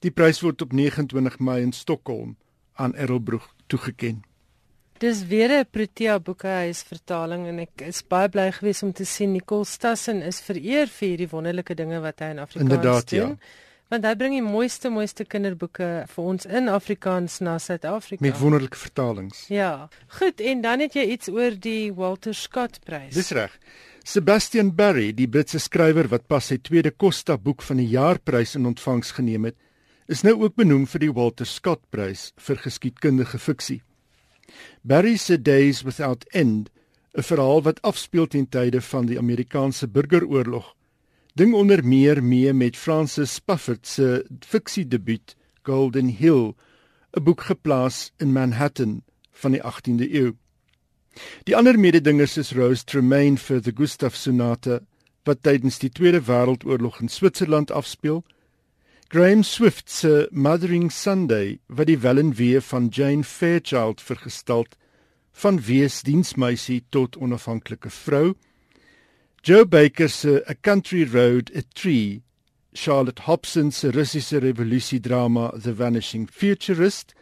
Die 0.00 0.10
prys 0.10 0.40
word 0.40 0.62
op 0.62 0.72
29 0.72 1.38
Mei 1.38 1.60
in 1.62 1.72
Stockholm 1.72 2.36
aan 2.80 2.94
Errolbroeg 2.94 3.48
toegekend. 3.66 4.24
Dis 5.00 5.26
weer 5.26 5.48
'n 5.48 5.64
Protea 5.70 6.18
Boekehuis 6.20 6.82
vertaling 6.82 7.46
en 7.46 7.58
ek 7.58 7.80
is 7.88 8.02
baie 8.02 8.28
bly 8.28 8.50
gewees 8.52 8.82
om 8.82 8.92
te 8.92 9.04
sien 9.04 9.32
Nicole 9.32 9.64
Stassen 9.64 10.22
is 10.22 10.40
vereer 10.40 10.86
vir 10.86 11.08
hierdie 11.08 11.28
wonderlike 11.28 11.74
dinge 11.74 12.00
wat 12.00 12.20
hy 12.20 12.30
in 12.30 12.38
Afrikaans 12.38 12.70
Inderdaad, 12.70 13.08
doen. 13.10 13.18
ja. 13.18 13.36
Want 13.90 14.04
hy 14.06 14.12
bring 14.14 14.36
die 14.36 14.44
mooiste 14.44 14.90
mooiste 14.94 15.24
kinderboeke 15.26 15.86
vir 16.06 16.26
ons 16.32 16.46
in 16.46 16.70
Afrikaans 16.70 17.40
na 17.42 17.56
Suid-Afrika. 17.58 18.22
Met 18.22 18.38
wonderlike 18.38 18.78
vertalings. 18.78 19.48
Ja. 19.50 19.88
Goed, 20.20 20.38
en 20.40 20.62
dan 20.62 20.84
het 20.84 20.94
jy 20.94 21.08
iets 21.16 21.30
oor 21.32 21.56
die 21.58 21.90
Walter 21.96 22.34
Scott 22.38 22.78
Prys. 22.86 23.16
Dis 23.18 23.32
reg. 23.34 23.56
Sebastian 24.06 24.70
Barry, 24.78 25.10
die 25.12 25.26
Britse 25.26 25.58
skrywer 25.58 26.06
wat 26.14 26.28
pas 26.30 26.52
sy 26.52 26.60
tweede 26.62 26.94
Costa 26.94 27.34
boek 27.34 27.66
van 27.66 27.82
die 27.82 27.88
jaarprys 27.90 28.54
in 28.56 28.70
ontvangs 28.70 29.10
geneem 29.18 29.50
het, 29.50 29.58
is 30.10 30.22
nou 30.26 30.36
ook 30.38 30.54
benoem 30.58 30.86
vir 30.90 31.08
die 31.08 31.12
Walter 31.14 31.46
Scott 31.46 31.82
Prys 31.90 32.30
vir 32.38 32.62
geskiedkundige 32.62 33.42
fiksie. 33.42 33.80
Barry 34.82 35.16
se 35.18 35.36
Days 35.38 35.82
Without 35.82 36.24
End, 36.30 36.70
'n 37.18 37.22
verhaal 37.22 37.62
wat 37.62 37.82
afspeel 37.82 38.26
ten 38.26 38.46
tye 38.46 38.80
van 38.80 39.06
die 39.06 39.18
Amerikaanse 39.18 39.86
Burgeroorlog, 39.86 40.74
ding 41.40 41.54
onder 41.56 41.80
meer 41.84 42.18
mee 42.24 42.52
met 42.52 42.76
Francis 42.76 43.34
Spufford 43.34 43.86
se 43.86 44.26
fiksiedebuut 44.44 45.36
Golden 45.62 46.08
Hill, 46.08 46.54
'n 47.16 47.22
boek 47.24 47.40
geplaas 47.40 48.12
in 48.18 48.32
Manhattan 48.32 49.02
van 49.32 49.52
die 49.52 49.62
18de 49.62 50.10
eeu. 50.12 50.32
Die 51.44 51.56
ander 51.56 51.78
mededingers 51.78 52.36
is 52.36 52.52
Rose 52.52 52.84
Tremaine 52.84 53.38
vir 53.38 53.62
the 53.62 53.72
Gustav 53.74 54.14
Sonata 54.14 54.80
wat 55.24 55.42
tydens 55.42 55.78
die 55.78 55.90
Tweede 55.90 56.20
Wêreldoorlog 56.20 57.00
in 57.00 57.08
Switserland 57.08 57.70
afspeel. 57.70 58.24
Graham 59.08 59.42
Swift 59.42 59.90
se 59.90 60.28
Mothering 60.30 60.92
Sunday 60.92 61.58
wat 61.66 61.86
die 61.86 61.98
wellenwee 61.98 62.60
van 62.60 62.88
Jane 62.88 63.24
Fairchild 63.24 64.00
vergestalt 64.00 64.76
van 65.32 65.60
wees 65.60 66.02
diensmeisie 66.02 66.84
tot 66.90 67.16
onafhanklike 67.16 67.90
vrou. 67.90 68.34
Joe 69.42 69.64
Baker 69.64 70.08
se 70.08 70.42
A 70.46 70.54
Country 70.54 71.02
Road 71.04 71.50
a 71.56 71.62
Tree, 71.62 72.20
Charlotte 72.74 73.20
Hobson 73.20 73.70
se 73.70 73.90
Russiese 73.90 74.38
revolusiedrama 74.38 75.58
The 75.62 75.72
Vanishing 75.72 76.26
Futurist 76.26 77.14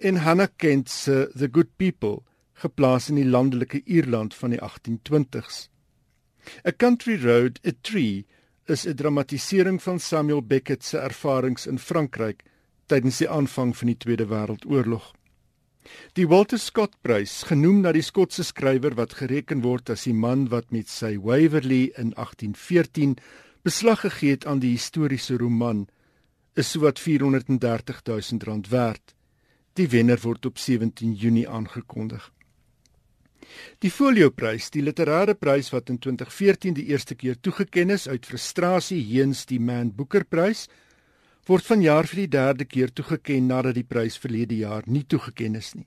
en 0.00 0.16
Hannah 0.16 0.48
Kent 0.58 0.88
se 0.88 1.28
The 1.32 1.46
Good 1.46 1.68
People 1.78 2.24
geplaas 2.54 3.08
in 3.08 3.16
die 3.16 3.24
landelike 3.24 3.84
Ierland 3.86 4.34
van 4.34 4.50
die 4.50 4.58
1820s. 4.58 5.68
A 6.66 6.72
Country 6.72 7.14
Road 7.22 7.60
a 7.64 7.70
Tree 7.82 8.24
is 8.66 8.84
'n 8.84 8.96
dramatisering 8.96 9.80
van 9.80 10.00
Samuel 10.00 10.42
Beckett 10.42 10.82
se 10.82 10.98
ervarings 10.98 11.66
in 11.66 11.78
Frankryk 11.78 12.42
tydens 12.88 13.18
die 13.18 13.30
aanvang 13.30 13.76
van 13.76 13.86
die 13.86 13.98
Tweede 13.98 14.26
Wêreldoorlog. 14.26 15.14
Die 16.14 16.28
Walter 16.28 16.58
Scott 16.58 16.94
Prys, 17.02 17.42
genoem 17.48 17.82
na 17.84 17.92
die 17.92 18.02
Skotse 18.02 18.44
skrywer 18.44 18.96
wat 18.98 19.16
gereken 19.20 19.62
word 19.64 19.90
as 19.92 20.06
die 20.08 20.14
man 20.16 20.46
wat 20.52 20.70
met 20.72 20.88
sy 20.88 21.16
Waverley 21.20 21.90
in 22.00 22.14
1814 22.16 23.16
beslag 23.64 24.04
gegee 24.04 24.36
het 24.36 24.46
aan 24.46 24.62
die 24.62 24.74
historiese 24.76 25.36
roman, 25.40 25.86
is 26.54 26.70
sowat 26.70 27.00
430 27.02 28.00
000 28.06 28.46
rand 28.46 28.70
werd. 28.70 29.14
Die 29.74 29.88
wenner 29.90 30.20
word 30.22 30.46
op 30.46 30.58
17 30.58 31.14
Junie 31.18 31.48
aangekondig. 31.48 32.30
Die 33.82 33.90
Folio-prys, 33.90 34.70
die 34.72 34.82
literêre 34.82 35.34
prys 35.36 35.70
wat 35.74 35.90
in 35.92 35.98
2014 35.98 36.76
die 36.78 36.86
eerste 36.92 37.16
keer 37.18 37.36
toegekend 37.40 37.94
is 37.94 38.06
uit 38.08 38.26
frustrasie 38.26 39.02
heens 39.04 39.44
die 39.50 39.60
Man 39.60 39.92
Booker-prys, 39.94 40.68
word 41.48 41.66
vanjaar 41.68 42.08
vir 42.08 42.22
die 42.22 42.32
derde 42.32 42.64
keer 42.64 42.92
toegekend 42.92 43.50
nadat 43.50 43.76
die 43.76 43.84
prys 43.84 44.16
verlede 44.20 44.56
jaar 44.62 44.86
nie 44.86 45.04
toegekend 45.04 45.60
is 45.60 45.74
nie. 45.74 45.86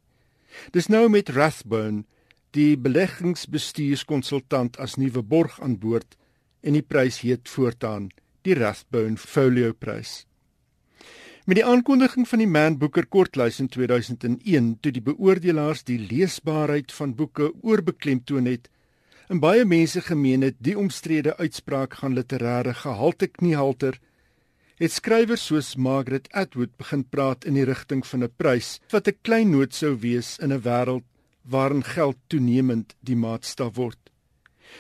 Dis 0.74 0.90
nou 0.90 1.08
met 1.10 1.30
Rathbone, 1.30 2.06
die 2.54 2.78
beleggingsbestuurskonsultant 2.78 4.78
as 4.82 4.98
nuwe 4.98 5.22
borg 5.22 5.60
aan 5.62 5.78
boord 5.82 6.18
en 6.62 6.78
die 6.78 6.86
prys 6.86 7.22
heet 7.26 7.50
voortaan 7.50 8.10
die 8.46 8.56
Rathbone 8.58 9.18
Folio-prys. 9.18 10.24
Met 11.48 11.62
die 11.62 11.66
aankondiging 11.66 12.28
van 12.28 12.42
die 12.44 12.50
Man 12.50 12.76
Booker 12.80 13.06
kortlys 13.08 13.62
in 13.64 13.70
2001 13.72 14.74
toe 14.84 14.92
die 14.92 15.04
beoordelaars 15.04 15.86
die 15.88 16.00
leesbaarheid 16.00 16.92
van 16.92 17.16
boeke 17.16 17.54
oorbeklemtoon 17.64 18.50
het 18.52 18.68
en 19.32 19.40
baie 19.44 19.64
mense 19.66 20.04
gemeen 20.04 20.44
het 20.44 20.60
die 20.64 20.76
omstrede 20.80 21.38
uitspraak 21.40 22.02
gaan 22.02 22.18
literêre 22.18 22.76
gehalte 22.76 23.32
kniehalter 23.32 24.00
het 24.78 24.94
skrywers 24.94 25.46
soos 25.50 25.76
Margaret 25.76 26.28
Atwood 26.32 26.76
begin 26.78 27.04
praat 27.04 27.46
in 27.46 27.56
die 27.58 27.66
rigting 27.66 28.06
van 28.06 28.24
'n 28.24 28.34
prys 28.38 28.80
wat 28.92 29.08
'n 29.08 29.20
klein 29.22 29.50
noot 29.52 29.74
sou 29.74 29.96
wees 29.96 30.38
in 30.40 30.54
'n 30.54 30.62
wêreld 30.62 31.06
waarin 31.44 31.84
geld 31.84 32.18
toenemend 32.28 32.96
die 33.02 33.16
maatstaf 33.16 33.76
word. 33.76 34.00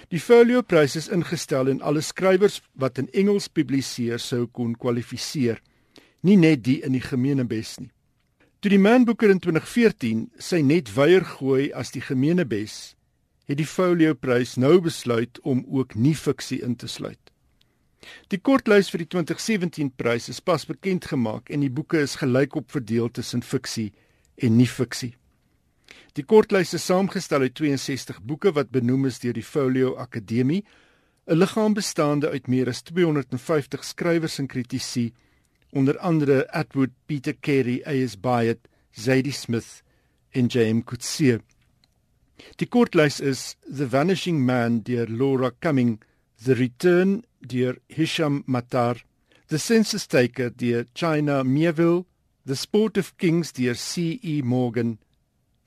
Die 0.09 0.19
Folio 0.19 0.61
Prys 0.61 0.95
is 0.95 1.07
ingestel 1.07 1.67
en 1.67 1.81
alle 1.81 2.01
skrywers 2.01 2.61
wat 2.73 2.97
in 2.97 3.09
Engels 3.13 3.47
publiseer 3.47 4.19
sou 4.19 4.47
kon 4.47 4.75
kwalifiseer 4.75 5.61
nie 6.21 6.37
net 6.37 6.63
die 6.63 6.81
in 6.85 6.95
die 6.97 7.03
gemeenebes 7.03 7.77
nie. 7.79 7.91
Toe 8.59 8.71
die 8.73 8.81
Man 8.81 9.05
Booker 9.05 9.29
in 9.29 9.39
2014 9.39 10.27
sy 10.41 10.61
net 10.65 10.89
weier 10.95 11.25
gooi 11.37 11.69
as 11.77 11.93
die 11.93 12.01
gemeenebes, 12.01 12.95
het 13.47 13.59
die 13.61 13.69
Folio 13.69 14.15
Prys 14.17 14.57
nou 14.57 14.79
besluit 14.81 15.39
om 15.43 15.63
ook 15.69 15.95
nie 15.95 16.15
fiksie 16.17 16.63
in 16.65 16.75
te 16.75 16.89
sluit. 16.91 17.21
Die 18.31 18.39
kortlys 18.39 18.89
vir 18.93 19.03
die 19.03 19.09
2017 19.13 19.91
prys 19.99 20.29
is 20.29 20.41
pas 20.41 20.65
bekend 20.65 21.05
gemaak 21.11 21.49
en 21.49 21.63
die 21.63 21.71
boeke 21.73 22.01
is 22.03 22.17
gelykop 22.21 22.71
verdeel 22.71 23.09
tussen 23.09 23.41
fiksie 23.41 23.91
en 24.37 24.57
nie 24.57 24.69
fiksie. 24.69 25.13
Die 26.17 26.25
kortlys 26.25 26.73
is 26.73 26.85
saamgestel 26.89 27.45
uit 27.45 27.55
62 27.59 28.21
boeke 28.25 28.53
wat 28.57 28.71
benoem 28.73 29.05
is 29.09 29.19
deur 29.21 29.35
die 29.37 29.45
Folio 29.45 29.95
Akademie, 29.95 30.63
'n 31.27 31.37
liggaam 31.37 31.73
bestaande 31.73 32.29
uit 32.29 32.47
meer 32.47 32.69
as 32.69 32.81
250 32.81 33.83
skrywers 33.83 34.39
en 34.39 34.47
kritici 34.47 35.13
onder 35.71 35.97
andere 35.99 36.51
Atwood, 36.51 36.89
Peter 37.05 37.35
Carey, 37.39 37.81
A.S. 37.85 38.15
Byatt, 38.15 38.67
Zadie 38.91 39.33
Smith 39.33 39.83
en 40.31 40.47
James 40.47 40.83
Coetzee. 40.85 41.39
Die 42.57 42.67
kortlys 42.67 43.19
is 43.19 43.55
The 43.67 43.87
Vanishing 43.89 44.45
Man 44.45 44.81
deur 44.81 45.07
Laura 45.09 45.51
Cumming, 45.59 45.99
The 46.43 46.55
Return 46.55 47.23
deur 47.41 47.77
Hisham 47.89 48.43
Matar, 48.47 49.01
The 49.47 49.57
Census 49.57 50.05
Taker 50.07 50.49
deur 50.49 50.85
China 50.93 51.43
Mieville, 51.43 52.05
The 52.45 52.55
Sport 52.55 52.97
of 52.97 53.17
Kings 53.17 53.51
deur 53.51 53.75
C.E. 53.75 54.41
Morgan, 54.43 54.99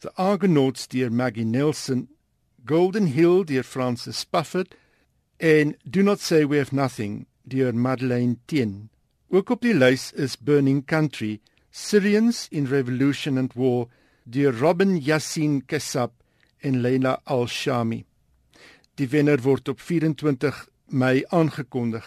The 0.01 0.13
Argonauts 0.17 0.87
deur 0.87 1.11
Maggie 1.11 1.45
Nelson, 1.45 2.09
Golden 2.65 3.07
Hill 3.07 3.45
deur 3.45 3.65
Francis 3.65 4.19
Spufford 4.25 4.69
en 5.41 5.75
Do 5.89 6.03
Not 6.03 6.21
Say 6.21 6.45
We 6.45 6.59
Have 6.59 6.73
Nothing 6.73 7.27
deur 7.47 7.73
Madeleine 7.73 8.37
Tien. 8.47 8.91
Ook 9.33 9.51
op 9.51 9.63
die 9.63 9.75
lys 9.75 10.13
is 10.13 10.37
Burning 10.37 10.83
Country, 10.83 11.41
Syrians 11.71 12.49
in 12.51 12.67
Revolution 12.67 13.39
and 13.39 13.53
War 13.55 13.89
deur 14.25 14.53
Robin 14.53 14.97
Yassin 14.97 15.63
Kessab 15.67 16.13
en 16.63 16.81
Leila 16.83 17.21
Al-Shami. 17.27 18.05
Die 19.01 19.09
wenner 19.09 19.41
word 19.41 19.71
op 19.73 19.81
24 19.81 20.57
Mei 20.93 21.23
aangekondig 21.33 22.05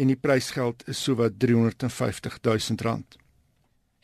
en 0.00 0.08
die 0.08 0.16
prysgeld 0.16 0.86
is 0.88 1.02
sowat 1.04 1.34
350 1.42 2.38
000 2.40 2.84
rand. 2.86 3.16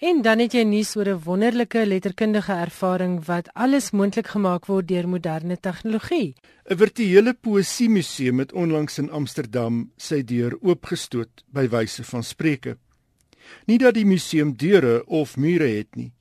En 0.05 0.21
dan 0.21 0.43
het 0.45 0.53
jy 0.53 0.65
nuus 0.69 0.91
oor 0.97 1.09
'n 1.09 1.23
wonderlike 1.25 1.87
letterkundige 1.87 2.53
ervaring 2.53 3.25
wat 3.25 3.49
alles 3.55 3.91
moontlik 3.91 4.27
gemaak 4.27 4.67
word 4.67 4.89
deur 4.89 5.09
moderne 5.09 5.57
tegnologie. 5.61 6.35
'n 6.69 6.77
Virtuele 6.77 7.33
poesiemuseum 7.35 8.39
het 8.39 8.53
onlangs 8.53 8.99
in 8.99 9.11
Amsterdam 9.11 9.91
sy 9.97 10.23
deur 10.23 10.59
oopgestoot 10.61 11.45
by 11.47 11.69
wyse 11.69 12.05
van 12.05 12.23
spreuke. 12.23 12.77
Nie 13.67 13.79
dat 13.79 13.95
die 13.95 14.07
museum 14.07 14.57
deure 14.57 15.07
of 15.07 15.37
mure 15.37 15.69
het 15.69 15.97
nie. 15.97 16.13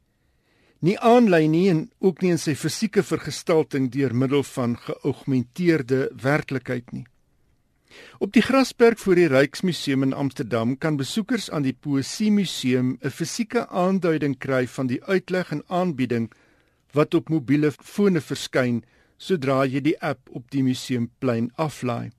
Nie 0.85 0.99
aanlyn 1.01 1.49
nie 1.49 1.65
en 1.71 1.79
ook 1.97 2.19
nie 2.21 2.35
in 2.35 2.39
sy 2.41 2.53
fisieke 2.53 3.01
vergestalting 3.01 3.87
deur 3.93 4.13
middel 4.13 4.43
van 4.45 4.75
geaugmenteerde 4.77 6.09
werklikheid 6.21 6.91
nie. 6.93 7.05
Op 8.19 8.33
die 8.35 8.43
grasperk 8.45 8.99
voor 9.01 9.17
die 9.17 9.29
Ryksmuseum 9.31 10.03
in 10.05 10.13
Amsterdam 10.13 10.75
kan 10.77 10.99
besoekers 10.99 11.47
aan 11.49 11.65
die 11.65 11.73
Poesie 11.73 12.29
Museum 12.31 12.97
'n 13.01 13.09
fisieke 13.09 13.67
aanduiding 13.69 14.37
kry 14.37 14.67
van 14.67 14.87
die 14.87 15.01
uitleg 15.03 15.51
en 15.51 15.63
aanbieding 15.67 16.29
wat 16.93 17.13
op 17.13 17.29
mobiele 17.29 17.71
fone 17.71 18.21
verskyn 18.21 18.83
sodra 19.17 19.65
jy 19.65 19.81
die 19.81 19.97
app 20.01 20.29
op 20.29 20.51
die 20.51 20.63
museumplein 20.63 21.51
aflaai. 21.55 22.11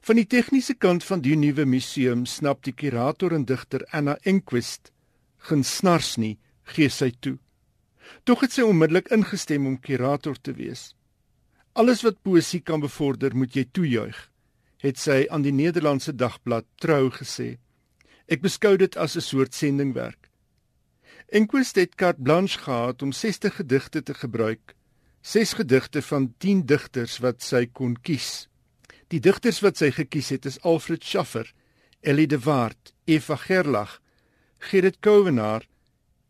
Van 0.00 0.16
die 0.16 0.26
tegniese 0.26 0.74
kant 0.74 1.04
van 1.04 1.20
die 1.20 1.36
nuwe 1.36 1.64
museum 1.64 2.26
snap 2.26 2.64
die 2.64 2.74
kurator 2.74 3.32
en 3.32 3.44
digter 3.44 3.86
Anna 3.92 4.18
Enquist 4.22 4.90
geen 5.38 5.64
snars 5.64 6.16
nie, 6.16 6.38
gee 6.64 6.88
sy 6.88 7.12
toe. 7.20 7.38
Tog 8.24 8.40
het 8.40 8.52
sy 8.52 8.62
onmiddellik 8.66 9.08
ingestem 9.14 9.66
om 9.66 9.80
kurator 9.80 10.36
te 10.40 10.52
wees. 10.52 10.92
Alles 11.72 12.02
wat 12.02 12.22
poesie 12.22 12.60
kan 12.60 12.80
bevorder, 12.80 13.36
moet 13.36 13.54
jy 13.56 13.64
toejuig, 13.72 14.18
het 14.84 14.98
sy 14.98 15.22
aan 15.30 15.44
die 15.46 15.54
Nederlandse 15.56 16.12
dagblad 16.12 16.66
Trou 16.82 17.08
gesê. 17.14 17.56
Ek 18.28 18.42
beskou 18.42 18.76
dit 18.76 18.96
as 18.96 19.16
'n 19.16 19.20
soort 19.20 19.54
sendingwerk. 19.54 20.28
Enquist 21.32 21.76
het 21.76 21.94
carte 21.94 22.20
blanche 22.20 22.58
gehad 22.58 23.02
om 23.02 23.12
60 23.12 23.56
gedigte 23.56 24.02
te 24.02 24.14
gebruik, 24.14 24.74
6 25.22 25.52
gedigte 25.52 26.02
van 26.02 26.34
10 26.38 26.66
digters 26.66 27.18
wat 27.18 27.42
sy 27.42 27.66
kon 27.66 27.96
kies. 28.02 28.48
Die 29.08 29.20
digters 29.20 29.60
wat 29.60 29.76
sy 29.76 29.90
gekies 29.90 30.28
het 30.28 30.46
is 30.46 30.60
Alfred 30.60 31.04
Schaffer, 31.04 31.52
Ellie 32.00 32.26
de 32.26 32.38
Waard, 32.38 32.92
Eva 33.04 33.36
Gerlach, 33.36 34.00
Gerrit 34.58 35.00
Kouwenaar, 35.00 35.66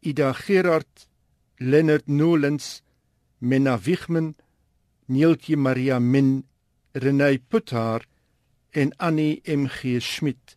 Ida 0.00 0.32
Gerard, 0.32 1.08
Leonard 1.62 2.08
Nolens, 2.08 2.82
Menna 3.38 3.78
Wichman, 3.78 4.34
Nieltje 5.06 5.56
Maria 5.56 6.00
Min, 6.00 6.44
Renay 6.92 7.38
Puthar 7.38 8.02
en 8.72 8.92
Annie 8.98 9.40
MG 9.46 10.00
Schmidt. 10.00 10.56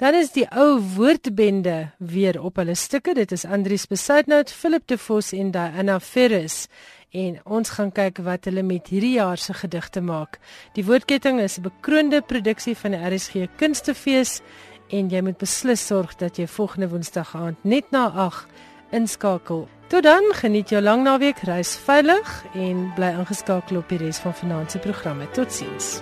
Dan 0.00 0.16
is 0.16 0.30
die 0.32 0.46
ou 0.56 0.78
woordbende 0.94 1.90
weer 1.98 2.38
op 2.40 2.56
hulle 2.60 2.74
stukke. 2.74 3.12
Dit 3.14 3.32
is 3.36 3.44
Andrius 3.44 3.84
Besuitnout, 3.88 4.52
Philip 4.52 4.86
De 4.88 4.96
Vos 4.98 5.32
en 5.36 5.50
Diana 5.52 5.98
Ferris. 6.00 6.66
En 7.10 7.36
ons 7.44 7.72
gaan 7.76 7.92
kyk 7.92 8.22
wat 8.24 8.46
hulle 8.48 8.62
met 8.62 8.88
hierdie 8.88 9.16
jaar 9.18 9.38
se 9.38 9.54
gedigte 9.54 10.00
maak. 10.00 10.38
Die 10.76 10.86
woordketting 10.86 11.40
is 11.40 11.58
'n 11.58 11.68
bekroonde 11.68 12.22
produksie 12.22 12.76
van 12.76 12.90
die 12.90 13.02
RSG 13.10 13.48
Kunstefees 13.56 14.40
en 14.88 15.08
jy 15.08 15.20
moet 15.20 15.38
beslis 15.38 15.86
sorg 15.86 16.16
dat 16.16 16.36
jy 16.36 16.46
volgende 16.46 16.88
Woensdag 16.88 17.34
aand 17.36 17.64
net 17.64 17.90
na 17.90 18.08
8 18.08 18.46
inskakel. 18.90 19.68
Tot 19.90 20.02
dan, 20.06 20.22
geniet 20.38 20.70
jou 20.70 20.82
lang 20.82 21.02
naweek, 21.02 21.42
reis 21.48 21.74
veilig 21.82 22.44
en 22.54 22.92
bly 22.94 23.10
ingeskakel 23.18 23.82
op 23.82 23.88
die 23.90 23.98
res 23.98 24.22
van 24.22 24.34
finansie 24.34 24.80
programme. 24.80 25.26
Totsiens. 25.34 25.98